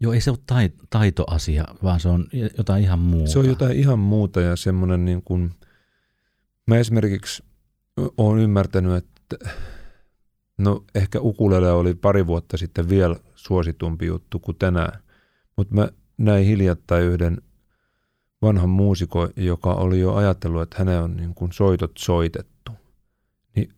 Joo, 0.00 0.12
ei 0.12 0.20
se 0.20 0.30
ole 0.30 0.38
tai- 0.46 0.72
taitoasia, 0.90 1.64
vaan 1.82 2.00
se 2.00 2.08
on 2.08 2.26
jotain 2.58 2.82
ihan 2.82 2.98
muuta. 2.98 3.30
Se 3.30 3.38
on 3.38 3.46
jotain 3.46 3.76
ihan 3.76 3.98
muuta 3.98 4.40
ja 4.40 4.56
semmoinen 4.56 5.04
niin 5.04 5.22
kuin, 5.22 5.50
mä 6.66 6.76
esimerkiksi 6.76 7.44
olen 8.16 8.42
ymmärtänyt, 8.42 8.92
että 8.92 9.50
no 10.58 10.84
ehkä 10.94 11.20
ukulele 11.20 11.72
oli 11.72 11.94
pari 11.94 12.26
vuotta 12.26 12.56
sitten 12.56 12.88
vielä 12.88 13.16
suositumpi 13.34 14.06
juttu 14.06 14.38
kuin 14.38 14.56
tänään, 14.58 15.02
mutta 15.56 15.74
mä 15.74 15.88
näin 16.18 16.46
hiljattain 16.46 17.04
yhden 17.04 17.42
vanhan 18.42 18.70
muusikon, 18.70 19.30
joka 19.36 19.74
oli 19.74 20.00
jo 20.00 20.14
ajatellut, 20.14 20.62
että 20.62 20.76
hänen 20.78 21.02
on 21.02 21.16
niin 21.16 21.34
kuin 21.34 21.52
soitot 21.52 21.92
soitettu. 21.98 22.72
Niin 23.56 23.72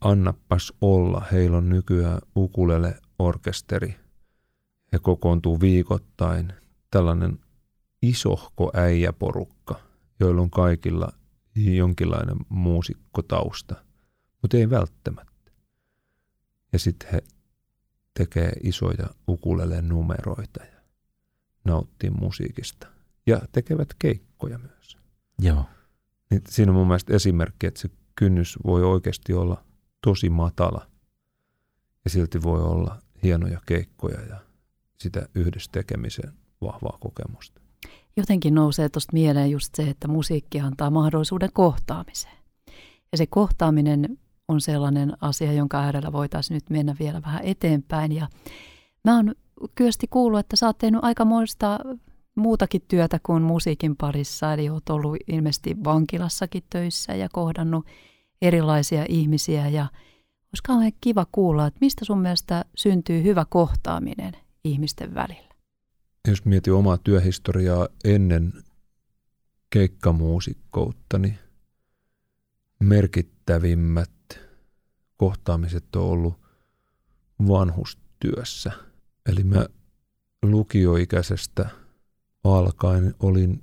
annapas 0.00 0.72
olla, 0.80 1.22
heillä 1.32 1.56
on 1.56 1.68
nykyään 1.68 2.18
ukulele 2.36 2.98
orkesteri. 3.18 3.96
He 4.92 4.98
kokoontuu 4.98 5.60
viikoittain. 5.60 6.52
Tällainen 6.90 7.38
isohko 8.02 8.70
äijäporukka, 8.74 9.80
joilla 10.20 10.42
on 10.42 10.50
kaikilla 10.50 11.12
jonkinlainen 11.56 12.36
muusikkotausta, 12.48 13.74
mutta 14.42 14.56
ei 14.56 14.70
välttämättä. 14.70 15.35
Ja 16.76 16.80
sitten 16.80 17.08
he 17.12 17.22
tekee 18.14 18.52
isoja 18.62 19.06
ukulele 19.28 19.82
numeroita 19.82 20.64
ja 20.64 20.80
nauttii 21.64 22.10
musiikista 22.10 22.86
ja 23.26 23.40
tekevät 23.52 23.88
keikkoja 23.98 24.58
myös. 24.58 24.96
Joo. 25.38 25.64
Niin 26.30 26.42
siinä 26.48 26.72
on 26.72 26.76
mun 26.76 26.86
mielestä 26.86 27.14
esimerkki, 27.14 27.66
että 27.66 27.80
se 27.80 27.90
kynnys 28.14 28.58
voi 28.66 28.84
oikeasti 28.84 29.32
olla 29.32 29.64
tosi 30.00 30.30
matala 30.30 30.86
ja 32.04 32.10
silti 32.10 32.42
voi 32.42 32.62
olla 32.62 32.98
hienoja 33.22 33.60
keikkoja 33.66 34.20
ja 34.20 34.40
sitä 34.98 35.28
yhdessä 35.34 35.70
tekemisen 35.72 36.32
vahvaa 36.60 36.98
kokemusta. 37.00 37.60
Jotenkin 38.16 38.54
nousee 38.54 38.88
tuosta 38.88 39.12
mieleen 39.12 39.50
just 39.50 39.74
se, 39.74 39.82
että 39.82 40.08
musiikki 40.08 40.60
antaa 40.60 40.90
mahdollisuuden 40.90 41.52
kohtaamiseen. 41.52 42.36
Ja 43.12 43.18
se 43.18 43.26
kohtaaminen 43.26 44.18
on 44.48 44.60
sellainen 44.60 45.12
asia, 45.20 45.52
jonka 45.52 45.80
äärellä 45.80 46.12
voitaisiin 46.12 46.54
nyt 46.54 46.70
mennä 46.70 46.96
vielä 46.98 47.22
vähän 47.22 47.44
eteenpäin. 47.44 48.12
Ja 48.12 48.28
mä 49.04 49.16
oon 49.16 49.34
kyösti 49.74 50.06
kuullut, 50.06 50.40
että 50.40 50.56
sä 50.56 50.66
oot 50.66 50.78
tehnyt 50.78 51.04
aikamoista 51.04 51.78
muutakin 52.34 52.82
työtä 52.88 53.20
kuin 53.22 53.42
musiikin 53.42 53.96
parissa, 53.96 54.52
eli 54.52 54.68
olet 54.68 54.88
ollut 54.88 55.16
ilmeisesti 55.26 55.76
vankilassakin 55.84 56.62
töissä 56.70 57.14
ja 57.14 57.28
kohdannut 57.32 57.86
erilaisia 58.42 59.04
ihmisiä 59.08 59.68
ja 59.68 59.86
olisi 60.46 60.62
kauhean 60.66 60.92
kiva 61.00 61.26
kuulla, 61.32 61.66
että 61.66 61.78
mistä 61.80 62.04
sun 62.04 62.18
mielestä 62.18 62.64
syntyy 62.74 63.22
hyvä 63.22 63.46
kohtaaminen 63.48 64.32
ihmisten 64.64 65.14
välillä? 65.14 65.54
Jos 66.28 66.44
mietin 66.44 66.72
omaa 66.72 66.98
työhistoriaa 66.98 67.88
ennen 68.04 68.52
keikkamuusikkoutta, 69.70 71.18
niin 71.18 71.38
merkittävimmät 72.80 74.10
kohtaamiset 75.16 75.96
on 75.96 76.02
ollut 76.02 76.40
vanhustyössä. 77.48 78.72
Eli 79.26 79.44
mä 79.44 79.66
lukioikäisestä 80.42 81.70
alkaen 82.44 83.14
olin 83.20 83.62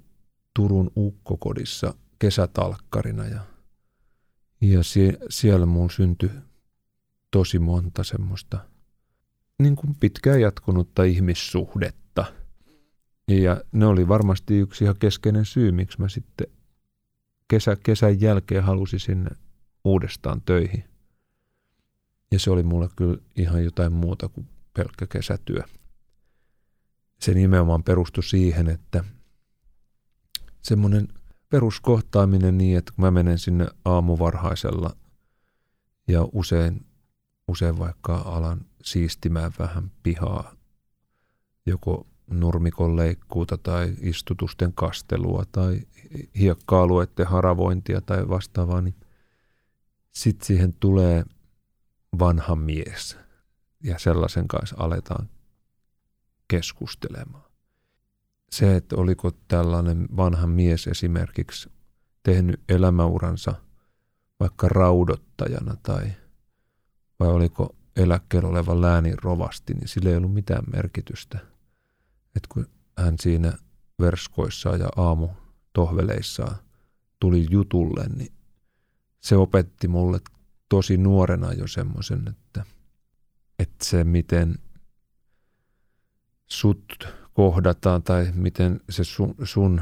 Turun 0.55 0.91
ukkokodissa 0.97 1.93
kesätalkkarina 2.19 3.25
ja, 3.25 3.39
ja 4.61 4.83
sie, 4.83 5.17
siellä 5.29 5.65
mun 5.65 5.89
syntyi 5.89 6.31
tosi 7.31 7.59
monta 7.59 8.03
semmoista 8.03 8.59
niin 9.59 9.75
kuin 9.75 9.95
pitkään 9.99 10.41
jatkunutta 10.41 11.03
ihmissuhdetta. 11.03 12.25
Ja 13.27 13.61
ne 13.71 13.85
oli 13.85 14.07
varmasti 14.07 14.57
yksi 14.57 14.83
ihan 14.83 14.95
keskeinen 14.99 15.45
syy, 15.45 15.71
miksi 15.71 16.01
mä 16.01 16.09
sitten 16.09 16.47
kesä, 17.47 17.77
kesän 17.83 18.21
jälkeen 18.21 18.63
halusin 18.63 18.99
sinne 18.99 19.31
uudestaan 19.83 20.41
töihin. 20.41 20.83
Ja 22.33 22.39
se 22.39 22.51
oli 22.51 22.63
mulle 22.63 22.89
kyllä 22.95 23.17
ihan 23.35 23.63
jotain 23.63 23.93
muuta 23.93 24.29
kuin 24.29 24.47
pelkkä 24.73 25.07
kesätyö. 25.07 25.63
Se 27.19 27.33
nimenomaan 27.33 27.83
perustui 27.83 28.23
siihen, 28.23 28.69
että 28.69 29.03
semmoinen 30.61 31.07
peruskohtaaminen 31.49 32.57
niin, 32.57 32.77
että 32.77 32.91
kun 32.95 33.05
mä 33.05 33.11
menen 33.11 33.39
sinne 33.39 33.67
aamuvarhaisella 33.85 34.95
ja 36.07 36.27
usein, 36.31 36.85
usein 37.47 37.79
vaikka 37.79 38.15
alan 38.15 38.65
siistimään 38.83 39.51
vähän 39.59 39.91
pihaa, 40.03 40.55
joko 41.65 42.07
nurmikon 42.27 42.95
leikkuuta 42.95 43.57
tai 43.57 43.95
istutusten 44.01 44.73
kastelua 44.73 45.43
tai 45.51 45.81
hiekka-alueiden 46.39 47.27
haravointia 47.27 48.01
tai 48.01 48.29
vastaavaa, 48.29 48.81
niin 48.81 48.95
sitten 50.11 50.47
siihen 50.47 50.73
tulee 50.73 51.23
vanha 52.19 52.55
mies 52.55 53.17
ja 53.83 53.99
sellaisen 53.99 54.47
kanssa 54.47 54.75
aletaan 54.79 55.29
keskustelemaan. 56.47 57.51
Se, 58.51 58.75
että 58.75 58.95
oliko 58.95 59.31
tällainen 59.47 60.07
vanha 60.17 60.47
mies 60.47 60.87
esimerkiksi 60.87 61.71
tehnyt 62.23 62.61
elämäuransa 62.69 63.55
vaikka 64.39 64.67
raudottajana 64.67 65.75
tai 65.83 66.11
vai 67.19 67.27
oliko 67.27 67.75
eläkkeellä 67.95 68.49
oleva 68.49 68.81
läänin 68.81 69.15
rovasti, 69.23 69.73
niin 69.73 69.87
sillä 69.87 70.09
ei 70.09 70.15
ollut 70.15 70.33
mitään 70.33 70.63
merkitystä. 70.73 71.39
Että 72.35 72.49
kun 72.49 72.67
hän 72.97 73.15
siinä 73.19 73.53
verskoissaan 73.99 74.79
ja 74.79 74.89
aamu 74.95 75.29
tohveleissaan 75.73 76.55
tuli 77.19 77.47
jutulle, 77.49 78.05
niin 78.15 78.33
se 79.19 79.35
opetti 79.35 79.87
mulle 79.87 80.19
tosi 80.69 80.97
nuorena 80.97 81.53
jo 81.53 81.67
semmoisen, 81.67 82.27
että, 82.27 82.65
että 83.59 83.85
se 83.85 84.03
miten 84.03 84.55
sut 86.47 87.07
kohdataan 87.33 88.03
tai 88.03 88.31
miten 88.33 88.79
se 88.89 89.03
sun, 89.03 89.35
sun 89.43 89.81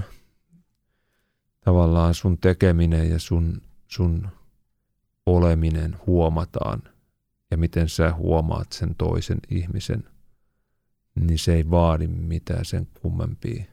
tavallaan 1.65 2.13
sun 2.13 2.37
tekeminen 2.37 3.09
ja 3.09 3.19
sun, 3.19 3.61
sun 3.87 4.27
oleminen 5.25 5.97
huomataan 6.07 6.83
ja 7.51 7.57
miten 7.57 7.89
sä 7.89 8.13
huomaat 8.13 8.71
sen 8.71 8.95
toisen 8.95 9.39
ihmisen, 9.49 10.03
niin 11.15 11.39
se 11.39 11.53
ei 11.53 11.69
vaadi 11.69 12.07
mitään 12.07 12.65
sen 12.65 12.87
kummempia 13.01 13.63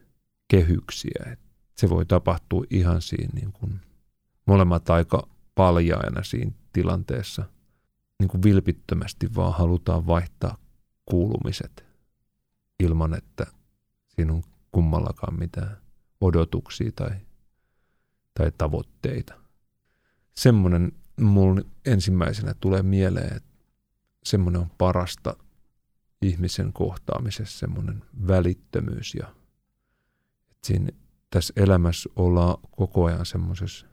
kehyksiä. 0.49 1.25
Et 1.33 1.40
se 1.77 1.90
voi 1.90 2.07
tapahtua 2.07 2.64
ihan 2.71 3.03
siinä 3.03 3.33
niin 3.35 3.53
kuin 3.53 3.81
molemmat 4.47 4.90
aika 4.90 5.29
paljaina 5.55 6.23
siinä 6.23 6.53
tilanteessa. 6.72 7.44
Niin 8.18 8.28
kuin 8.28 8.42
vilpittömästi 8.42 9.35
vaan 9.35 9.54
halutaan 9.54 10.07
vaihtaa 10.07 10.57
kuulumiset 11.07 11.85
ilman, 12.81 13.14
että 13.14 13.46
siinä 14.09 14.33
on 14.33 14.42
kummallakaan 14.72 15.38
mitään 15.38 15.76
odotuksia 16.20 16.92
tai, 16.92 17.11
tai 18.35 18.52
tavoitteita. 18.59 19.35
Semmoinen 20.35 20.92
mulla 21.20 21.62
ensimmäisenä 21.87 22.54
tulee 22.61 22.83
mieleen, 22.83 23.37
että 23.37 23.50
semmoinen 24.24 24.61
on 24.61 24.70
parasta 24.78 25.37
ihmisen 26.22 26.72
kohtaamisessa, 26.72 27.59
semmoinen 27.59 28.02
välittömyys 28.28 29.14
ja 29.14 29.35
että 30.50 30.66
siinä, 30.66 30.88
tässä 31.31 31.52
elämässä 31.57 32.11
ollaan 32.16 32.57
koko 32.70 33.04
ajan 33.04 33.26
semmoisessa 33.26 33.87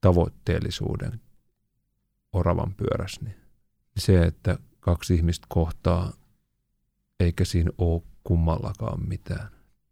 tavoitteellisuuden 0.00 1.20
oravan 2.32 2.74
pyörässä, 2.74 3.20
niin 3.24 3.36
se, 3.96 4.22
että 4.22 4.58
kaksi 4.80 5.14
ihmistä 5.14 5.46
kohtaa 5.48 6.12
eikä 7.20 7.44
siinä 7.44 7.70
ole 7.78 8.02
kummallakaan 8.24 9.08
mitään 9.08 9.48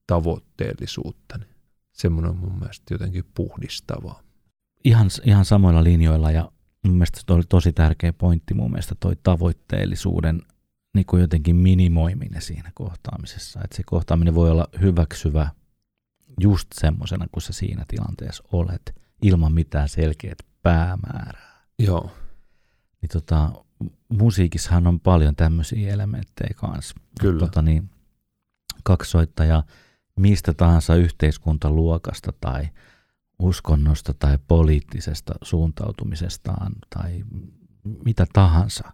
tavoitteellisuutta. 0.06 1.38
Niin 1.38 1.54
semmoinen 1.92 2.30
on 2.30 2.36
mun 2.36 2.58
mielestä 2.58 2.94
jotenkin 2.94 3.24
puhdistavaa. 3.34 4.22
Ihan, 4.84 5.10
ihan 5.24 5.44
samoilla 5.44 5.84
linjoilla 5.84 6.30
ja 6.30 6.52
mun 6.84 6.94
mielestä 6.94 7.20
se 7.26 7.32
oli 7.32 7.42
tosi 7.48 7.72
tärkeä 7.72 8.12
pointti 8.12 8.54
mun 8.54 8.70
mielestä 8.70 8.94
toi 9.00 9.16
tavoitteellisuuden 9.22 10.42
niin 10.94 11.06
kuin 11.06 11.20
jotenkin 11.20 11.56
minimoiminen 11.56 12.42
siinä 12.42 12.70
kohtaamisessa. 12.74 13.60
Että 13.64 13.76
se 13.76 13.82
kohtaaminen 13.86 14.34
voi 14.34 14.50
olla 14.50 14.68
hyväksyvä 14.80 15.48
just 16.40 16.68
semmoisena, 16.74 17.26
kun 17.32 17.42
sä 17.42 17.52
siinä 17.52 17.84
tilanteessa 17.88 18.44
olet, 18.52 18.94
ilman 19.22 19.52
mitään 19.52 19.88
selkeät 19.88 20.38
päämäärää. 20.62 21.66
Joo. 21.78 22.10
Niin 23.02 23.10
tota, 23.12 23.52
musiikissahan 24.08 24.86
on 24.86 25.00
paljon 25.00 25.36
tämmöisiä 25.36 25.92
elementtejä 25.92 26.54
kanssa. 26.56 26.94
Kyllä. 27.20 27.38
Tota 27.38 27.62
niin, 27.62 27.90
kaksoittaja 28.82 29.62
mistä 30.16 30.54
tahansa 30.54 30.94
yhteiskuntaluokasta 30.94 32.32
tai 32.40 32.68
uskonnosta 33.38 34.14
tai 34.14 34.38
poliittisesta 34.48 35.34
suuntautumisestaan 35.42 36.72
tai 36.96 37.24
mitä 38.04 38.26
tahansa 38.32 38.92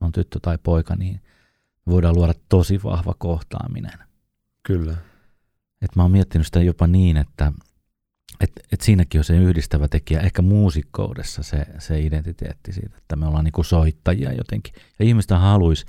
on 0.00 0.12
tyttö 0.12 0.38
tai 0.42 0.58
poika, 0.62 0.96
niin 0.96 1.20
voidaan 1.86 2.14
luoda 2.14 2.34
tosi 2.48 2.82
vahva 2.82 3.14
kohtaaminen. 3.18 3.98
Kyllä. 4.62 4.96
Et 5.82 5.96
mä 5.96 6.02
oon 6.02 6.10
miettinyt 6.10 6.46
sitä 6.46 6.62
jopa 6.62 6.86
niin, 6.86 7.16
että 7.16 7.52
et, 8.40 8.52
et 8.72 8.80
siinäkin 8.80 9.20
on 9.20 9.24
se 9.24 9.36
yhdistävä 9.36 9.88
tekijä, 9.88 10.20
ehkä 10.20 10.42
muusikkoudessa 10.42 11.42
se, 11.42 11.66
se 11.78 12.00
identiteetti 12.00 12.72
siitä, 12.72 12.96
että 12.98 13.16
me 13.16 13.26
ollaan 13.26 13.44
niinku 13.44 13.62
soittajia 13.62 14.32
jotenkin. 14.32 14.74
Ja 14.98 15.04
ihmistä 15.04 15.38
haluaisi 15.38 15.86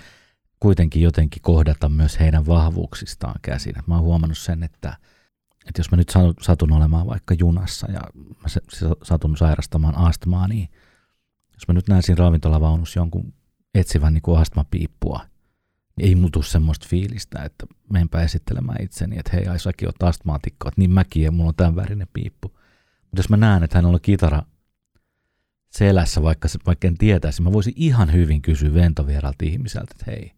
kuitenkin 0.60 1.02
jotenkin 1.02 1.42
kohdata 1.42 1.90
myös 1.90 2.20
heidän 2.20 2.46
vahvuuksistaan 2.46 3.36
käsin. 3.42 3.76
Mä 3.88 3.96
oon 3.96 4.04
huomannut 4.04 4.38
sen, 4.38 4.64
että, 4.64 4.98
että 5.68 5.80
jos 5.80 5.92
mä 5.92 5.98
nyt 5.98 6.14
satun 6.42 6.74
olemaan 6.74 7.08
vaikka 7.08 7.36
junassa 7.40 7.92
ja 7.92 8.02
mä 8.16 8.48
satun 9.04 9.38
sairastamaan 9.38 9.98
astmaa, 9.98 10.48
niin 10.48 10.70
jos 11.54 11.68
mä 11.68 11.74
nyt 11.74 11.88
näen 11.88 12.04
siinä 12.04 12.20
ravintolavaunussa 12.20 13.00
jonkun 13.00 13.34
etsivän 13.76 14.14
niin 14.14 14.22
kuin 14.22 14.40
astmapiippua, 14.40 15.26
ei 16.02 16.16
muutu 16.16 16.42
semmoista 16.42 16.88
fiilistä, 16.90 17.44
että 17.44 17.66
menenpä 17.94 18.22
esittelemään 18.22 18.84
itseni, 18.84 19.20
että 19.20 19.32
hei, 19.34 19.48
ai 19.48 19.60
säkin 19.60 19.88
oot 19.88 20.04
astmaatikko, 20.04 20.68
että 20.68 20.82
niin 20.82 20.92
mäkin 20.92 21.24
ja 21.24 21.32
mulla 21.32 21.50
on 21.50 21.56
tämän 21.56 21.76
värinen 21.76 22.08
piippu. 22.14 22.48
Mutta 23.02 23.20
jos 23.20 23.30
mä 23.30 23.38
näen, 23.38 23.64
että 23.64 23.78
hänellä 23.78 23.96
on 23.96 24.02
kitara 24.02 24.42
selässä, 25.72 26.22
vaikka, 26.22 26.48
vaikka 26.66 26.88
en 26.88 26.98
tietäisi, 26.98 27.42
mä 27.42 27.52
voisin 27.52 27.74
ihan 27.76 28.14
hyvin 28.14 28.42
kysyä 28.42 28.74
ventovieralta 28.74 29.46
ihmiseltä, 29.46 29.92
että 29.92 30.12
hei, 30.12 30.32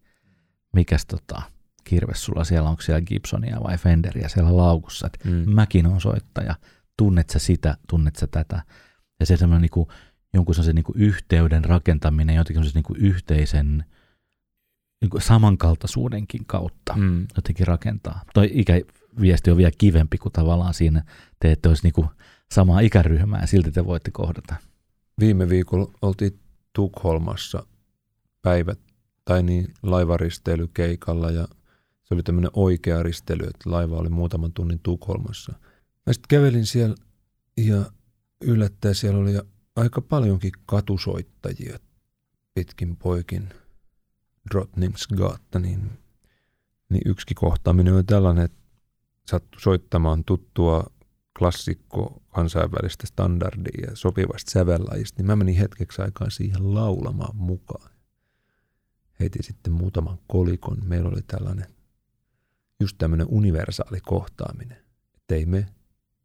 mikäs 0.74 1.06
tota, 1.06 1.42
kirves 1.84 2.24
sulla 2.24 2.44
siellä, 2.44 2.68
onko 2.68 2.82
siellä 2.82 3.00
Gibsonia 3.00 3.60
vai 3.62 3.78
Fenderia 3.78 4.28
siellä 4.28 4.56
laukussa, 4.56 5.06
että 5.06 5.28
mm. 5.28 5.50
mäkin 5.50 5.86
on 5.86 6.00
soittaja, 6.00 6.54
tunnet 6.96 7.30
sä 7.30 7.38
sitä, 7.38 7.76
tunnet 7.88 8.16
sä 8.16 8.26
tätä. 8.26 8.62
Ja 9.20 9.26
se 9.26 9.36
semmoinen 9.36 9.68
niin 9.74 9.86
jonkun 10.34 10.54
sellaisen 10.54 10.74
niin 10.74 10.84
yhteyden 10.94 11.64
rakentaminen, 11.64 12.36
jotenkin 12.36 12.64
sellaisen 12.64 12.82
niin 12.88 13.06
yhteisen 13.06 13.84
niin 15.04 15.10
kuin 15.10 15.22
samankaltaisuudenkin 15.22 16.44
kautta 16.46 16.94
mm. 16.96 17.26
jotenkin 17.36 17.66
rakentaa. 17.66 18.20
Toi 18.34 18.50
ikäviesti 18.52 19.50
on 19.50 19.56
vielä 19.56 19.70
kivempi, 19.78 20.18
kuin 20.18 20.32
tavallaan 20.32 20.74
siinä 20.74 21.04
te 21.40 21.52
ette 21.52 21.68
olisi 21.68 21.82
niin 21.82 22.08
samaa 22.52 22.80
ikäryhmää 22.80 23.40
ja 23.40 23.46
silti 23.46 23.70
te 23.70 23.84
voitte 23.84 24.10
kohdata. 24.10 24.54
Viime 25.20 25.48
viikolla 25.48 25.90
oltiin 26.02 26.40
Tukholmassa 26.72 27.66
päivät 28.42 28.78
tai 29.24 29.42
niin 29.42 29.74
laivaristeilykeikalla 29.82 31.30
ja 31.30 31.48
se 32.02 32.14
oli 32.14 32.22
tämmöinen 32.22 32.50
oikea 32.54 33.02
risteily, 33.02 33.44
että 33.44 33.70
laiva 33.70 33.96
oli 33.96 34.08
muutaman 34.08 34.52
tunnin 34.52 34.80
Tukholmassa. 34.82 35.52
Mä 36.06 36.12
sitten 36.12 36.28
kävelin 36.28 36.66
siellä 36.66 36.96
ja 37.56 37.84
yllättäen 38.40 38.94
siellä 38.94 39.20
oli 39.20 39.32
aika 39.76 40.00
paljonkin 40.00 40.52
katusoittajia 40.66 41.78
pitkin 42.54 42.96
poikin 42.96 43.48
Drottningsgata, 44.50 45.58
niin, 45.58 45.90
niin 46.88 47.02
yksi 47.06 47.34
kohtaaminen 47.34 47.94
oli 47.94 48.04
tällainen, 48.04 48.44
että 48.44 48.58
sattui 49.26 49.60
soittamaan 49.60 50.24
tuttua 50.24 50.84
klassikko 51.38 52.22
kansainvälistä 52.28 53.06
standardia 53.06 53.86
ja 53.90 53.96
sopivasta 53.96 54.50
sävellajista, 54.50 55.18
niin 55.18 55.26
mä 55.26 55.36
menin 55.36 55.56
hetkeksi 55.56 56.02
aikaa 56.02 56.30
siihen 56.30 56.74
laulamaan 56.74 57.36
mukaan. 57.36 57.90
Heitin 59.20 59.42
sitten 59.44 59.72
muutaman 59.72 60.18
kolikon. 60.26 60.78
Meillä 60.84 61.08
oli 61.08 61.22
tällainen 61.26 61.66
just 62.80 62.98
tämmöinen 62.98 63.26
universaali 63.30 64.00
kohtaaminen. 64.00 64.78
Että 65.14 65.34
ei 65.34 65.46
me 65.46 65.66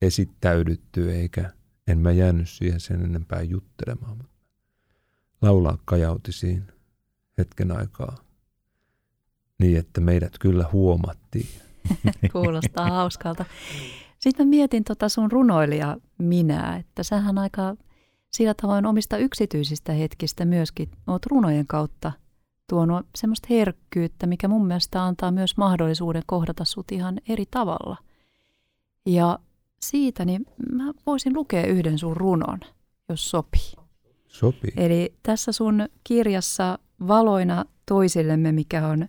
esittäydytty 0.01 1.11
eikä 1.11 1.53
en 1.87 1.99
mä 1.99 2.11
jäänyt 2.11 2.49
siihen 2.49 2.79
sen 2.79 3.05
enempää 3.05 3.41
juttelemaan. 3.41 4.17
Mutta 4.17 4.33
laulaa 5.41 5.77
kajauti 5.85 6.31
siinä 6.31 6.73
hetken 7.39 7.77
aikaa 7.77 8.15
niin, 9.59 9.77
että 9.77 10.01
meidät 10.01 10.33
kyllä 10.39 10.65
huomattiin. 10.73 11.49
Kuulostaa 12.31 12.89
hauskalta. 12.89 13.45
Sitten 14.19 14.47
mä 14.47 14.49
mietin 14.49 14.83
tota 14.83 15.09
sun 15.09 15.31
runoilija 15.31 15.97
minää, 16.17 16.77
että 16.77 17.03
sähän 17.03 17.37
aika 17.37 17.75
sillä 18.31 18.53
tavoin 18.53 18.85
omista 18.85 19.17
yksityisistä 19.17 19.93
hetkistä 19.93 20.45
myöskin 20.45 20.91
oot 21.07 21.25
runojen 21.25 21.67
kautta 21.67 22.11
tuonut 22.69 23.05
semmoista 23.15 23.47
herkkyyttä, 23.49 24.27
mikä 24.27 24.47
mun 24.47 24.67
mielestä 24.67 25.03
antaa 25.03 25.31
myös 25.31 25.57
mahdollisuuden 25.57 26.23
kohdata 26.25 26.65
sut 26.65 26.91
ihan 26.91 27.17
eri 27.29 27.45
tavalla. 27.51 27.97
Ja 29.05 29.39
siitä 29.81 30.25
niin 30.25 30.45
mä 30.71 30.93
voisin 31.05 31.35
lukea 31.35 31.65
yhden 31.65 31.97
sun 31.97 32.17
runon, 32.17 32.59
jos 33.09 33.29
sopii. 33.29 33.73
Sopii. 34.27 34.71
Eli 34.77 35.13
tässä 35.23 35.51
sun 35.51 35.89
kirjassa 36.03 36.79
Valoina 37.07 37.65
toisillemme, 37.85 38.51
mikä 38.51 38.87
on 38.87 39.07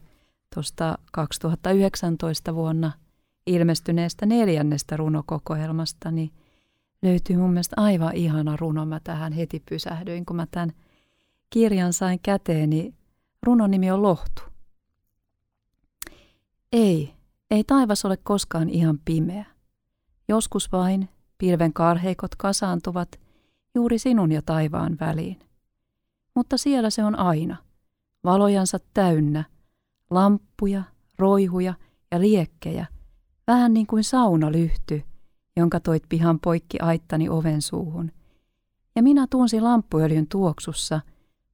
tuosta 0.54 0.98
2019 1.12 2.54
vuonna 2.54 2.92
ilmestyneestä 3.46 4.26
neljännestä 4.26 4.96
runokokoelmasta, 4.96 6.10
niin 6.10 6.30
löytyy 7.02 7.36
mun 7.36 7.50
mielestä 7.50 7.76
aivan 7.78 8.14
ihana 8.14 8.56
runo. 8.56 8.86
Mä 8.86 9.00
tähän 9.04 9.32
heti 9.32 9.62
pysähdyin, 9.70 10.26
kun 10.26 10.36
mä 10.36 10.46
tämän 10.50 10.72
kirjan 11.50 11.92
sain 11.92 12.20
käteeni. 12.22 12.94
Runon 13.42 13.70
nimi 13.70 13.90
on 13.90 14.02
Lohtu. 14.02 14.42
Ei, 16.72 17.14
ei 17.50 17.64
taivas 17.64 18.04
ole 18.04 18.16
koskaan 18.16 18.68
ihan 18.68 18.98
pimeä. 19.04 19.44
Joskus 20.28 20.72
vain 20.72 21.08
pilven 21.38 21.72
karheikot 21.72 22.34
kasaantuvat 22.34 23.20
juuri 23.74 23.98
sinun 23.98 24.32
ja 24.32 24.42
taivaan 24.42 24.96
väliin. 25.00 25.38
Mutta 26.34 26.58
siellä 26.58 26.90
se 26.90 27.04
on 27.04 27.18
aina, 27.18 27.56
valojansa 28.24 28.78
täynnä, 28.94 29.44
lamppuja, 30.10 30.82
roihuja 31.18 31.74
ja 32.10 32.20
liekkejä, 32.20 32.86
vähän 33.46 33.74
niin 33.74 33.86
kuin 33.86 34.04
sauna 34.04 34.52
lyhty, 34.52 35.02
jonka 35.56 35.80
toit 35.80 36.02
pihan 36.08 36.40
poikki 36.40 36.78
aittani 36.80 37.28
oven 37.28 37.62
suuhun. 37.62 38.12
Ja 38.96 39.02
minä 39.02 39.26
tunsin 39.30 39.64
lamppuöljyn 39.64 40.26
tuoksussa 40.28 41.00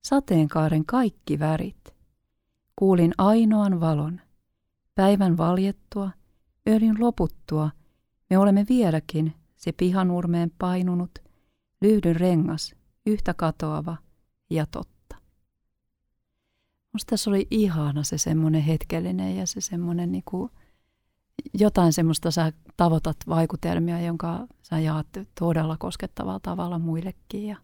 sateenkaaren 0.05 0.87
kaikki 0.87 1.38
värit. 1.38 1.94
Kuulin 2.76 3.12
ainoan 3.18 3.81
valon. 3.81 4.20
Päivän 4.94 5.37
valjettua, 5.37 6.11
öljyn 6.68 7.00
loputtua– 7.00 7.70
me 8.31 8.38
olemme 8.38 8.66
vieläkin 8.68 9.33
se 9.57 9.72
pihanurmeen 9.72 10.52
painunut, 10.59 11.18
lyhdyn 11.81 12.16
rengas, 12.16 12.74
yhtä 13.07 13.35
katoava 13.35 13.96
ja 14.50 14.66
totta. 14.66 14.95
Musta 16.96 17.11
tässä 17.11 17.30
oli 17.30 17.46
ihana 17.50 18.02
se 18.02 18.18
semmoinen 18.18 18.62
hetkellinen 18.62 19.37
ja 19.37 19.46
se 19.46 19.61
semmoinen 19.61 20.12
niinku, 20.12 20.50
jotain 21.54 21.92
semmoista 21.92 22.30
sä 22.30 22.52
tavoitat 22.76 23.16
vaikutelmia, 23.28 24.00
jonka 24.00 24.46
sä 24.62 24.78
jaat 24.78 25.06
todella 25.40 25.76
koskettavalla 25.76 26.40
tavalla 26.40 26.78
muillekin. 26.78 27.46
Ja 27.46 27.56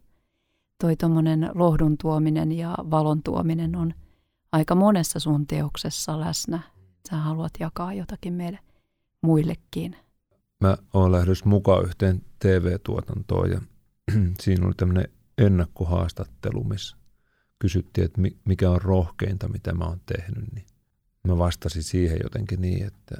toi 0.81 0.95
tuommoinen 0.95 1.49
lohdun 1.53 1.97
tuominen 1.97 2.51
ja 2.51 2.75
valon 2.91 3.23
tuominen 3.23 3.75
on 3.75 3.93
aika 4.51 4.75
monessa 4.75 5.19
sun 5.19 5.47
teoksessa 5.47 6.19
läsnä. 6.19 6.59
Sä 7.09 7.15
haluat 7.17 7.53
jakaa 7.59 7.93
jotakin 7.93 8.33
meille 8.33 8.59
muillekin 9.21 9.95
mä 10.59 10.77
oon 10.93 11.11
lähdössä 11.11 11.49
mukaan 11.49 11.85
yhteen 11.85 12.21
TV-tuotantoon 12.39 13.51
ja 13.51 13.61
siinä 14.41 14.65
oli 14.65 14.73
tämmöinen 14.77 15.07
ennakkohaastattelu, 15.37 16.63
missä 16.63 16.97
kysyttiin, 17.63 18.05
että 18.05 18.21
mikä 18.45 18.69
on 18.69 18.81
rohkeinta, 18.81 19.47
mitä 19.47 19.73
mä 19.73 19.85
oon 19.85 20.01
tehnyt, 20.05 20.53
niin 20.53 20.65
mä 21.27 21.37
vastasin 21.37 21.83
siihen 21.83 22.19
jotenkin 22.23 22.61
niin, 22.61 22.87
että 22.87 23.15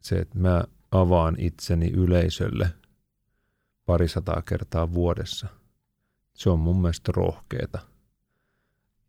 se, 0.00 0.18
että 0.18 0.38
mä 0.38 0.64
avaan 0.90 1.36
itseni 1.38 1.90
yleisölle 1.90 2.70
parisataa 3.86 4.42
kertaa 4.42 4.94
vuodessa, 4.94 5.48
se 6.34 6.50
on 6.50 6.60
mun 6.60 6.80
mielestä 6.80 7.12
rohkeeta. 7.16 7.78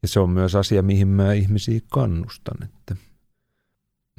Ja 0.02 0.08
se 0.08 0.20
on 0.20 0.30
myös 0.30 0.56
asia, 0.56 0.82
mihin 0.82 1.08
mä 1.08 1.34
ihmisiä 1.34 1.80
kannustan, 1.90 2.64
että 2.64 2.96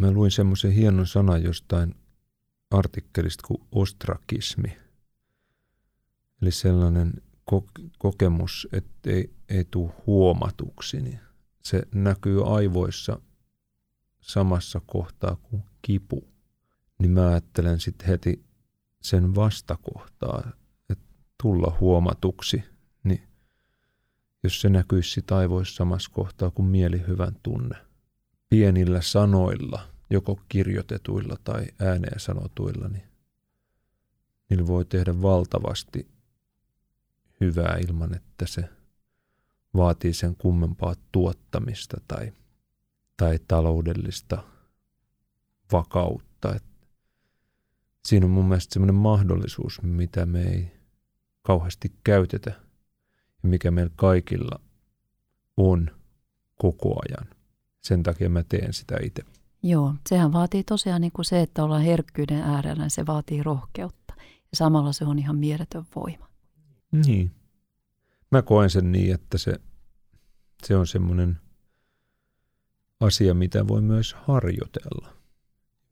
mä 0.00 0.10
luin 0.10 0.30
semmoisen 0.30 0.72
hienon 0.72 1.06
sanan 1.06 1.42
jostain 1.42 1.94
artikkelista 2.70 3.46
kuin 3.46 3.62
ostrakismi. 3.72 4.76
Eli 6.42 6.50
sellainen 6.50 7.12
kokemus, 7.98 8.68
että 8.72 9.10
ei, 9.10 9.34
ei 9.48 9.64
tule 9.70 9.92
huomatuksi, 10.06 11.00
niin 11.00 11.20
se 11.62 11.82
näkyy 11.94 12.56
aivoissa 12.56 13.20
samassa 14.20 14.80
kohtaa 14.86 15.36
kuin 15.36 15.62
kipu. 15.82 16.28
Niin 16.98 17.10
mä 17.10 17.28
ajattelen 17.28 17.80
sitten 17.80 18.08
heti 18.08 18.44
sen 19.02 19.34
vastakohtaa, 19.34 20.50
että 20.90 21.04
tulla 21.42 21.76
huomatuksi, 21.80 22.64
niin 23.04 23.22
jos 24.42 24.60
se 24.60 24.68
näkyisi 24.68 25.10
sitten 25.10 25.36
aivoissa 25.36 25.76
samassa 25.76 26.10
kohtaa 26.12 26.50
kuin 26.50 26.66
mielihyvän 26.66 27.36
tunne. 27.42 27.76
Pienillä 28.50 29.00
sanoilla– 29.00 29.88
joko 30.12 30.40
kirjoitetuilla 30.48 31.36
tai 31.44 31.66
ääneen 31.78 32.20
sanotuilla, 32.20 32.88
niin 32.88 33.04
niillä 34.50 34.66
voi 34.66 34.84
tehdä 34.84 35.22
valtavasti 35.22 36.08
hyvää 37.42 37.78
ilman, 37.88 38.14
että 38.16 38.46
se 38.46 38.68
vaatii 39.76 40.12
sen 40.12 40.36
kummempaa 40.36 40.94
tuottamista 41.12 41.96
tai, 42.08 42.32
tai 43.16 43.38
taloudellista 43.48 44.42
vakautta. 45.72 46.54
Et 46.54 46.64
siinä 48.04 48.26
on 48.26 48.32
mun 48.32 48.44
mielestä 48.44 48.72
semmoinen 48.72 48.94
mahdollisuus, 48.94 49.82
mitä 49.82 50.26
me 50.26 50.42
ei 50.42 50.72
kauheasti 51.42 51.92
käytetä 52.04 52.50
ja 53.42 53.48
mikä 53.48 53.70
meillä 53.70 53.92
kaikilla 53.96 54.60
on 55.56 55.90
koko 56.54 57.00
ajan. 57.08 57.36
Sen 57.80 58.02
takia 58.02 58.28
mä 58.28 58.42
teen 58.42 58.72
sitä 58.72 58.96
itse. 59.02 59.22
Joo, 59.62 59.94
sehän 60.08 60.32
vaatii 60.32 60.64
tosiaan 60.64 61.00
niin 61.00 61.12
kuin 61.12 61.24
se, 61.24 61.40
että 61.40 61.64
ollaan 61.64 61.82
herkkyyden 61.82 62.42
äärellä, 62.42 62.82
niin 62.82 62.90
se 62.90 63.06
vaatii 63.06 63.42
rohkeutta. 63.42 64.14
Ja 64.18 64.56
samalla 64.56 64.92
se 64.92 65.04
on 65.04 65.18
ihan 65.18 65.36
mieletön 65.36 65.84
voima. 65.96 66.31
Niin. 66.92 67.30
Mä 68.30 68.42
koen 68.42 68.70
sen 68.70 68.92
niin, 68.92 69.14
että 69.14 69.38
se, 69.38 69.54
se 70.64 70.76
on 70.76 70.86
semmoinen 70.86 71.40
asia, 73.00 73.34
mitä 73.34 73.68
voi 73.68 73.80
myös 73.80 74.14
harjoitella, 74.14 75.16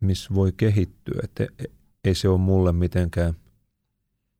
missä 0.00 0.34
voi 0.34 0.52
kehittyä. 0.56 1.20
Että 1.24 1.46
ei 2.04 2.14
se 2.14 2.28
ole 2.28 2.38
mulle 2.38 2.72
mitenkään, 2.72 3.34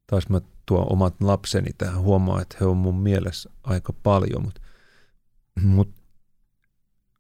taas 0.07 0.29
mä 0.29 0.41
tuon 0.67 0.93
omat 0.93 1.15
lapseni 1.21 1.71
tähän, 1.79 2.01
huomaa, 2.01 2.43
että 2.43 2.57
he 2.61 2.67
on 2.67 2.77
mun 2.77 3.01
mielessä 3.01 3.51
aika 3.63 3.93
paljon, 3.93 4.43
mutta, 4.43 4.61
mutta 5.63 6.03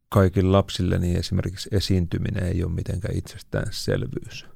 kaikille 0.09 0.51
lapsille 0.51 0.99
niin 0.99 1.17
esimerkiksi 1.17 1.69
esiintyminen 1.73 2.45
ei 2.45 2.65
ole 2.65 2.73
mitenkään 2.73 3.17
itsestäänselvyys. 3.17 4.47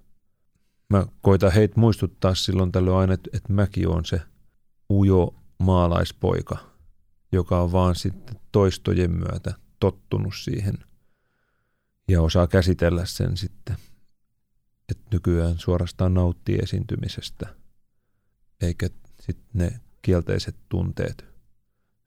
Mä 0.91 1.07
koitan 1.21 1.53
heitä 1.53 1.81
muistuttaa 1.81 2.35
silloin 2.35 2.73
tällöin 2.73 2.97
aina, 2.97 3.15
että, 3.15 3.31
että 3.33 3.53
mäkin 3.53 3.89
on 3.89 4.05
se 4.05 4.21
ujo 4.91 5.35
maalaispoika, 5.59 6.57
joka 7.33 7.61
on 7.61 7.73
vaan 7.73 7.95
sitten 7.95 8.41
toistojen 8.53 9.11
myötä 9.11 9.55
tottunut 9.81 10.35
siihen 10.37 10.75
ja 12.09 12.23
osaa 12.23 12.47
käsitellä 12.47 13.07
sen 13.07 13.37
sitten, 13.37 13.77
että 14.89 15.05
nykyään 15.13 15.59
suorastaan 15.59 16.15
nauttii 16.15 16.59
esiintymisestä, 16.63 17.55
eikä 18.61 18.89
sitten 19.21 19.51
ne 19.53 19.81
kielteiset 20.03 20.57
tunteet 20.69 21.25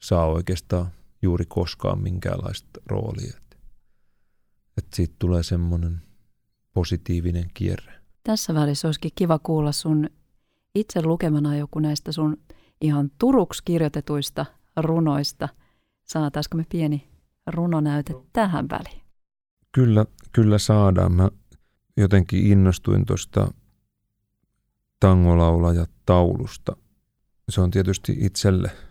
saa 0.01 0.25
oikeastaan 0.25 0.91
juuri 1.21 1.45
koskaan 1.45 2.01
minkäänlaista 2.01 2.81
roolia. 2.85 3.33
Että, 4.77 4.95
siitä 4.95 5.15
tulee 5.19 5.43
semmoinen 5.43 6.01
positiivinen 6.73 7.51
kierre. 7.53 7.93
Tässä 8.23 8.53
välissä 8.53 8.87
olisikin 8.87 9.11
kiva 9.15 9.39
kuulla 9.39 9.71
sun 9.71 10.09
itse 10.75 11.01
lukemana 11.01 11.57
joku 11.57 11.79
näistä 11.79 12.11
sun 12.11 12.37
ihan 12.81 13.11
turuksi 13.17 13.63
kirjoitetuista 13.65 14.45
runoista. 14.77 15.49
Saataisiko 16.03 16.57
me 16.57 16.65
pieni 16.69 17.07
runonäyte 17.47 18.13
tähän 18.33 18.69
väliin? 18.69 19.01
Kyllä, 19.71 20.05
kyllä 20.31 20.57
saadaan. 20.57 21.11
Mä 21.11 21.29
jotenkin 21.97 22.47
innostuin 22.47 23.05
tuosta 23.05 23.51
tangolaulaja 24.99 25.85
taulusta. 26.05 26.75
Se 27.49 27.61
on 27.61 27.71
tietysti 27.71 28.15
itselle– 28.19 28.71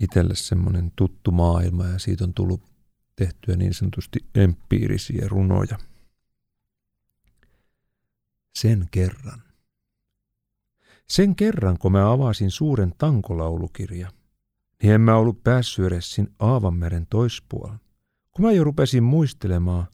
itselle 0.00 0.34
semmoinen 0.34 0.92
tuttu 0.96 1.30
maailma 1.30 1.86
ja 1.86 1.98
siitä 1.98 2.24
on 2.24 2.34
tullut 2.34 2.62
tehtyä 3.16 3.56
niin 3.56 3.74
sanotusti 3.74 4.24
empiirisiä 4.34 5.28
runoja. 5.28 5.78
Sen 8.54 8.88
kerran. 8.90 9.42
Sen 11.08 11.36
kerran, 11.36 11.78
kun 11.78 11.92
mä 11.92 12.12
avasin 12.12 12.50
suuren 12.50 12.94
tankolaulukirja, 12.98 14.10
niin 14.82 14.92
en 14.92 15.00
mä 15.00 15.16
ollut 15.16 15.42
päässyt 15.44 15.86
edes 15.86 16.14
sin 16.14 16.34
Aavanmeren 16.38 17.06
toispuolella, 17.10 17.78
kun 18.32 18.44
mä 18.44 18.52
jo 18.52 18.64
rupesin 18.64 19.02
muistelemaan, 19.02 19.86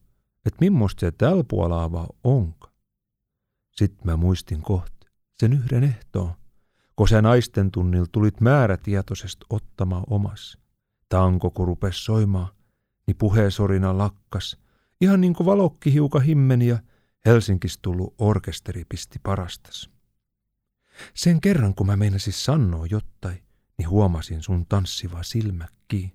että 0.46 0.56
millaista 0.60 1.00
se 1.00 1.10
tällä 1.10 1.44
puolella 1.48 2.08
onka. 2.24 2.72
Sitten 3.70 4.06
mä 4.06 4.16
muistin 4.16 4.62
kohta 4.62 5.06
sen 5.40 5.52
yhden 5.52 5.84
ehtoon, 5.84 6.32
kun 6.96 7.08
sä 7.08 7.22
naisten 7.22 7.70
tunnil 7.70 8.06
tulit 8.12 8.40
määrätietoisesti 8.40 9.46
ottamaan 9.50 10.04
omas. 10.10 10.58
Tanko 11.08 11.50
kun 11.50 11.66
rupes 11.66 12.04
soimaan, 12.04 12.48
niin 13.06 13.16
puheesorina 13.16 13.98
lakkas, 13.98 14.56
ihan 15.00 15.20
niin 15.20 15.34
kuin 15.34 15.46
valokki 15.46 15.92
hiuka 15.92 16.20
himmeni 16.20 16.66
ja 16.66 16.78
Helsinkis 17.26 17.78
tullut 17.82 18.14
orkesteri 18.18 18.84
pisti 18.88 19.18
parastas. 19.22 19.91
Sen 21.14 21.40
kerran, 21.40 21.74
kun 21.74 21.86
mä 21.86 21.96
meinasin 21.96 22.32
sanoa 22.32 22.86
jottai, 22.86 23.42
niin 23.78 23.88
huomasin 23.88 24.42
sun 24.42 24.66
tanssiva 24.66 25.22
silmäkki. 25.22 26.14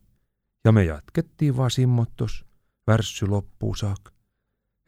Ja 0.65 0.71
me 0.71 0.83
jatkettiin 0.83 1.57
vaan 1.57 1.71
simmottos, 1.71 2.45
värssy 2.87 3.27
loppuu 3.27 3.75
saak, 3.75 4.11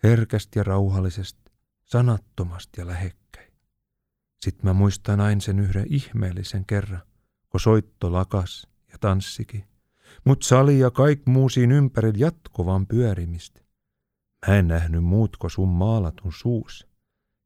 herkästi 0.03 0.59
ja 0.59 0.63
rauhallisesti, 0.63 1.51
sanattomasti 1.85 2.81
ja 2.81 2.87
lähekkäin. 2.87 3.53
Sitten 4.41 4.65
mä 4.65 4.73
muistan 4.73 5.21
aina 5.21 5.41
sen 5.41 5.59
yhden 5.59 5.85
ihmeellisen 5.89 6.65
kerran, 6.65 7.01
kun 7.49 7.59
soitto 7.59 8.13
lakas 8.13 8.67
ja 8.91 8.97
tanssiki. 8.99 9.65
Mut 10.25 10.43
sali 10.43 10.79
ja 10.79 10.91
kaik 10.91 11.25
muu 11.25 11.49
siinä 11.49 11.75
ympärillä 11.75 12.17
jatkovan 12.17 12.87
pyörimistä. 12.87 13.61
Mä 14.47 14.55
en 14.55 14.67
nähnyt 14.67 15.03
muutko 15.03 15.49
sun 15.49 15.69
maalatun 15.69 16.33
suus. 16.33 16.87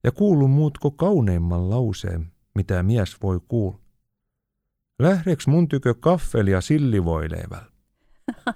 Ja 0.03 0.11
kuulu 0.11 0.47
muutko 0.47 0.91
kauneimman 0.91 1.69
lauseen, 1.69 2.32
mitä 2.55 2.83
mies 2.83 3.21
voi 3.23 3.39
kuulla. 3.47 3.79
Lähdeks 4.99 5.47
mun 5.47 5.67
tykö 5.67 5.93
kaffelia 5.93 6.61
sillivoileivällä? 6.61 7.65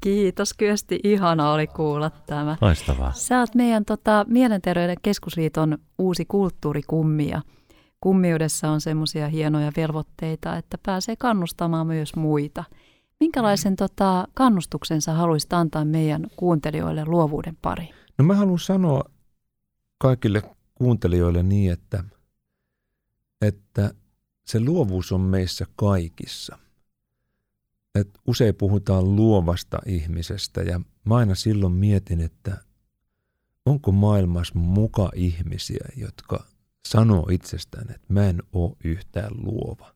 Kiitos 0.00 0.54
Kyösti, 0.54 1.00
ihana 1.04 1.52
oli 1.52 1.66
kuulla 1.66 2.10
tämä. 2.10 2.56
Loistavaa. 2.60 3.12
Sä 3.12 3.40
oot 3.40 3.54
meidän 3.54 3.84
tota, 3.84 4.24
Mielenterveyden 4.28 4.96
keskusliiton 5.02 5.78
uusi 5.98 6.24
kulttuurikummia 6.24 7.42
kummiudessa 8.04 8.70
on 8.70 8.80
semmoisia 8.80 9.28
hienoja 9.28 9.72
velvoitteita, 9.76 10.56
että 10.56 10.78
pääsee 10.86 11.16
kannustamaan 11.16 11.86
myös 11.86 12.16
muita. 12.16 12.64
Minkälaisen 13.20 13.76
tota, 13.76 14.28
kannustuksen 14.34 15.02
sä 15.02 15.12
haluaisit 15.12 15.52
antaa 15.52 15.84
meidän 15.84 16.26
kuuntelijoille 16.36 17.04
luovuuden 17.04 17.56
pari? 17.62 17.88
No 18.18 18.24
mä 18.24 18.34
haluan 18.34 18.58
sanoa 18.58 19.04
kaikille 19.98 20.42
kuuntelijoille 20.74 21.42
niin, 21.42 21.72
että, 21.72 22.04
että 23.46 23.94
se 24.44 24.60
luovuus 24.60 25.12
on 25.12 25.20
meissä 25.20 25.66
kaikissa. 25.76 26.58
Et 27.94 28.18
usein 28.26 28.54
puhutaan 28.54 29.16
luovasta 29.16 29.78
ihmisestä 29.86 30.62
ja 30.62 30.80
mä 31.04 31.16
aina 31.16 31.34
silloin 31.34 31.72
mietin, 31.72 32.20
että 32.20 32.64
onko 33.66 33.92
maailmassa 33.92 34.58
muka 34.58 35.10
ihmisiä, 35.14 35.88
jotka 35.96 36.46
sanoo 36.88 37.28
itsestään, 37.30 37.90
että 37.90 38.12
mä 38.12 38.28
en 38.28 38.42
ole 38.52 38.76
yhtään 38.84 39.30
luova. 39.36 39.94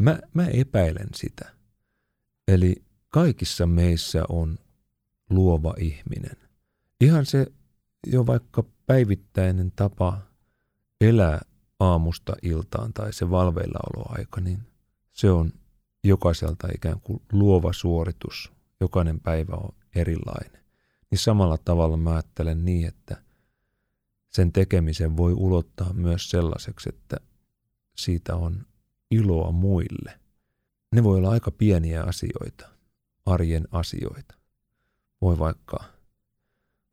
Mä, 0.00 0.18
mä 0.34 0.46
epäilen 0.46 1.08
sitä. 1.14 1.52
Eli 2.48 2.84
kaikissa 3.08 3.66
meissä 3.66 4.24
on 4.28 4.58
luova 5.30 5.74
ihminen. 5.78 6.36
Ihan 7.00 7.26
se 7.26 7.46
jo 8.06 8.26
vaikka 8.26 8.64
päivittäinen 8.86 9.72
tapa 9.76 10.18
elää 11.00 11.40
aamusta 11.82 12.32
iltaan 12.42 12.92
tai 12.92 13.12
se 13.12 13.30
valveillaoloaika, 13.30 14.40
niin 14.40 14.58
se 15.12 15.30
on 15.30 15.52
jokaiselta 16.04 16.68
ikään 16.74 17.00
kuin 17.00 17.22
luova 17.32 17.72
suoritus. 17.72 18.52
Jokainen 18.80 19.20
päivä 19.20 19.54
on 19.56 19.74
erilainen. 19.94 20.62
Niin 21.10 21.18
samalla 21.18 21.58
tavalla 21.58 21.96
mä 21.96 22.12
ajattelen 22.12 22.64
niin, 22.64 22.88
että– 22.88 23.16
sen 24.32 24.52
tekemisen 24.52 25.16
voi 25.16 25.32
ulottaa 25.32 25.92
myös 25.92 26.30
sellaiseksi, 26.30 26.88
että 26.88 27.16
siitä 27.96 28.36
on 28.36 28.66
iloa 29.10 29.52
muille. 29.52 30.20
Ne 30.92 31.04
voi 31.04 31.18
olla 31.18 31.30
aika 31.30 31.50
pieniä 31.50 32.02
asioita, 32.02 32.68
arjen 33.26 33.68
asioita. 33.70 34.34
Voi 35.20 35.38
vaikka 35.38 35.84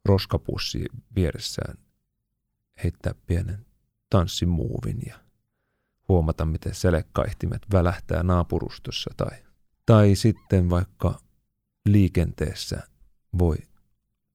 roskapussi 0.06 0.86
vieressään 1.16 1.78
heittää 2.84 3.14
pienen 3.28 3.66
tanssimuuvin 4.10 5.00
ja 5.08 5.20
huomata, 6.08 6.46
miten 6.46 6.76
selekkaihtimet 6.76 7.62
välähtää 7.74 8.24
naapurustossa 8.24 9.12
tai, 9.18 9.38
tai 9.86 10.16
sitten 10.16 10.70
vaikka 10.70 11.20
liikenteessä 11.86 12.84
voi 13.40 13.56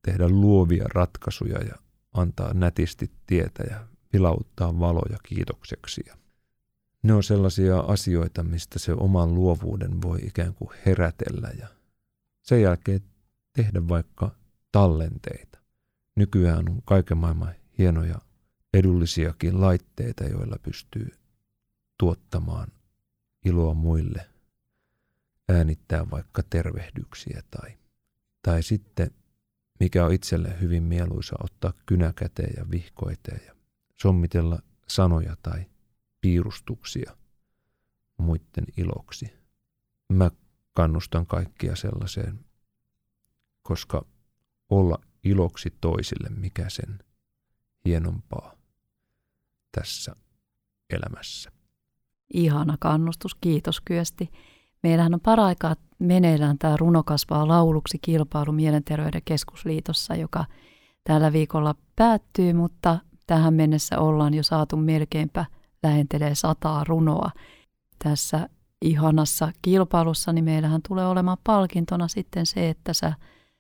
tehdä 0.03 0.29
luovia 0.29 0.85
ratkaisuja 0.95 1.59
ja 1.59 1.75
antaa 2.12 2.55
nätisti 2.55 3.11
tietä 3.27 3.62
ja 3.70 3.87
vilauttaa 4.12 4.79
valoja 4.79 5.18
kiitokseksi. 5.22 6.05
Ne 7.03 7.14
on 7.14 7.22
sellaisia 7.22 7.79
asioita, 7.79 8.43
mistä 8.43 8.79
se 8.79 8.93
oman 8.93 9.35
luovuuden 9.35 10.03
voi 10.03 10.18
ikään 10.22 10.55
kuin 10.55 10.70
herätellä 10.87 11.51
ja 11.59 11.68
sen 12.43 12.62
jälkeen 12.62 13.01
tehdä 13.53 13.89
vaikka 13.89 14.31
tallenteita. 14.72 15.59
Nykyään 16.16 16.68
on 16.68 16.83
kaiken 16.85 17.16
maailman 17.16 17.55
hienoja 17.79 18.18
edullisiakin 18.75 19.61
laitteita, 19.61 20.25
joilla 20.25 20.57
pystyy 20.62 21.11
tuottamaan 21.99 22.68
iloa 23.45 23.75
muille 23.75 24.27
äänittää 25.49 26.11
vaikka 26.11 26.43
tervehdyksiä 26.51 27.43
tai, 27.51 27.79
tai 28.43 28.62
sitten 28.62 29.11
mikä 29.81 30.07
on 30.07 30.12
itselle 30.12 30.61
hyvin 30.61 30.83
mieluisa 30.83 31.37
ottaa 31.45 31.72
kynä 31.87 32.12
käteen 32.16 32.53
ja 32.57 32.70
vihkoiteen 32.70 33.41
ja 33.47 33.55
sommitella 33.95 34.59
sanoja 34.89 35.37
tai 35.43 35.66
piirustuksia 36.20 37.16
muiden 38.18 38.66
iloksi. 38.77 39.33
Mä 40.09 40.31
kannustan 40.72 41.27
kaikkia 41.27 41.77
sellaiseen, 41.77 42.45
koska 43.62 44.07
olla 44.68 44.99
iloksi 45.25 45.75
toisille, 45.81 46.29
mikä 46.29 46.68
sen 46.68 46.99
hienompaa 47.85 48.54
tässä 49.75 50.12
elämässä. 50.91 51.51
Ihana 52.35 52.77
kannustus, 52.81 53.35
kiitos 53.35 53.81
Kyösti. 53.81 54.31
Meillähän 54.83 55.14
on 55.14 55.20
paraikaa 55.20 55.77
meneillään 55.99 56.59
tämä 56.59 56.77
Runo 56.77 57.03
kasvaa 57.03 57.49
lauluksi 57.49 57.99
kilpailu 58.03 58.53
Mielenterveyden 58.53 59.22
keskusliitossa, 59.25 60.14
joka 60.14 60.45
tällä 61.05 61.33
viikolla 61.33 61.75
päättyy, 61.97 62.53
mutta 62.53 62.99
tähän 63.27 63.55
mennessä 63.55 63.99
ollaan 63.99 64.35
jo 64.35 64.43
saatu 64.43 64.77
melkeinpä 64.77 65.45
lähentelee 65.83 66.35
sataa 66.35 66.85
runoa. 66.85 67.31
Tässä 68.05 68.49
ihanassa 68.83 69.53
kilpailussa, 69.62 70.33
niin 70.33 70.45
meillähän 70.45 70.81
tulee 70.89 71.07
olemaan 71.07 71.39
palkintona 71.45 72.09
sitten 72.09 72.47
se, 72.47 72.68
että 72.68 72.93
sä 72.93 73.12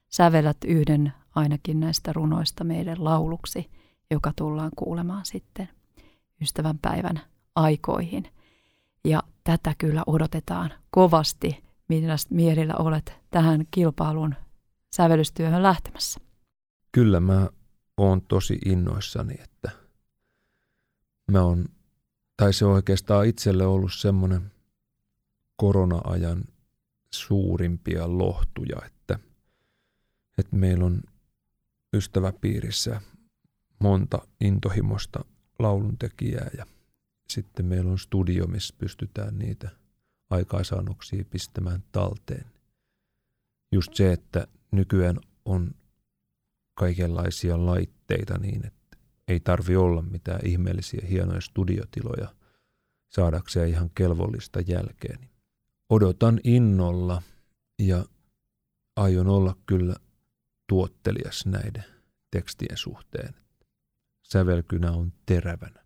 sävelät 0.08 0.56
yhden 0.66 1.12
ainakin 1.34 1.80
näistä 1.80 2.12
runoista 2.12 2.64
meidän 2.64 3.04
lauluksi, 3.04 3.70
joka 4.10 4.32
tullaan 4.36 4.70
kuulemaan 4.76 5.26
sitten 5.26 5.68
ystävän 6.40 6.78
päivän 6.78 7.20
aikoihin. 7.54 8.28
Ja 9.04 9.22
tätä 9.44 9.74
kyllä 9.78 10.02
odotetaan 10.06 10.72
kovasti, 10.90 11.64
millä 11.88 12.16
mielillä 12.30 12.74
olet 12.78 13.12
tähän 13.30 13.64
kilpailun 13.70 14.34
sävellystyöhön 14.96 15.62
lähtemässä. 15.62 16.20
Kyllä 16.92 17.20
mä 17.20 17.48
oon 17.96 18.22
tosi 18.22 18.58
innoissani, 18.64 19.34
että 19.42 19.70
mä 21.30 21.42
oon, 21.42 21.64
tai 22.36 22.52
se 22.52 22.64
on 22.64 22.72
oikeastaan 22.72 23.26
itselle 23.26 23.66
ollut 23.66 23.94
semmoinen 23.94 24.52
korona-ajan 25.56 26.44
suurimpia 27.14 28.18
lohtuja, 28.18 28.76
että, 28.86 29.18
että 30.38 30.56
meillä 30.56 30.84
on 30.84 31.00
ystäväpiirissä 31.92 33.00
monta 33.78 34.18
intohimosta 34.40 35.24
lauluntekijää 35.58 36.50
ja 36.58 36.66
sitten 37.28 37.66
meillä 37.66 37.90
on 37.90 37.98
studio, 37.98 38.46
missä 38.46 38.74
pystytään 38.78 39.38
niitä 39.38 39.70
aikaansaannoksia 40.30 41.24
pistämään 41.30 41.84
talteen. 41.92 42.46
Just 43.72 43.94
se, 43.94 44.12
että 44.12 44.46
nykyään 44.70 45.20
on 45.44 45.74
kaikenlaisia 46.74 47.66
laitteita 47.66 48.38
niin, 48.38 48.66
että 48.66 48.96
ei 49.28 49.40
tarvi 49.40 49.76
olla 49.76 50.02
mitään 50.02 50.40
ihmeellisiä 50.46 51.06
hienoja 51.10 51.40
studiotiloja 51.40 52.34
saadakseen 53.08 53.68
ihan 53.68 53.90
kelvollista 53.94 54.60
jälkeen. 54.60 55.28
Odotan 55.90 56.40
innolla 56.44 57.22
ja 57.78 58.04
aion 58.96 59.26
olla 59.26 59.56
kyllä 59.66 59.96
tuottelias 60.68 61.46
näiden 61.46 61.84
tekstien 62.30 62.76
suhteen. 62.76 63.43
Sävelkynä 64.34 64.92
on 64.92 65.12
terävänä. 65.26 65.84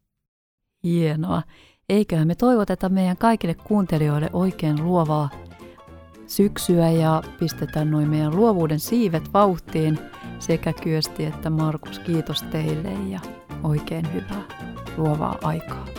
Hienoa. 0.85 1.43
Eiköhän 1.89 2.27
me 2.27 2.35
toivoteta 2.35 2.89
meidän 2.89 3.17
kaikille 3.17 3.55
kuuntelijoille 3.55 4.31
oikein 4.33 4.85
luovaa 4.85 5.31
syksyä 6.27 6.91
ja 6.91 7.23
pistetään 7.41 7.91
noin 7.91 8.09
meidän 8.09 8.37
luovuuden 8.37 8.81
siivet 8.81 9.33
vauhtiin. 9.33 9.99
Sekä 10.39 10.73
Kyösti 10.73 11.25
että 11.25 11.51
Markus, 11.51 11.99
kiitos 11.99 12.43
teille 12.43 12.93
ja 13.09 13.21
oikein 13.63 14.13
hyvää 14.13 14.43
luovaa 14.97 15.39
aikaa. 15.43 15.98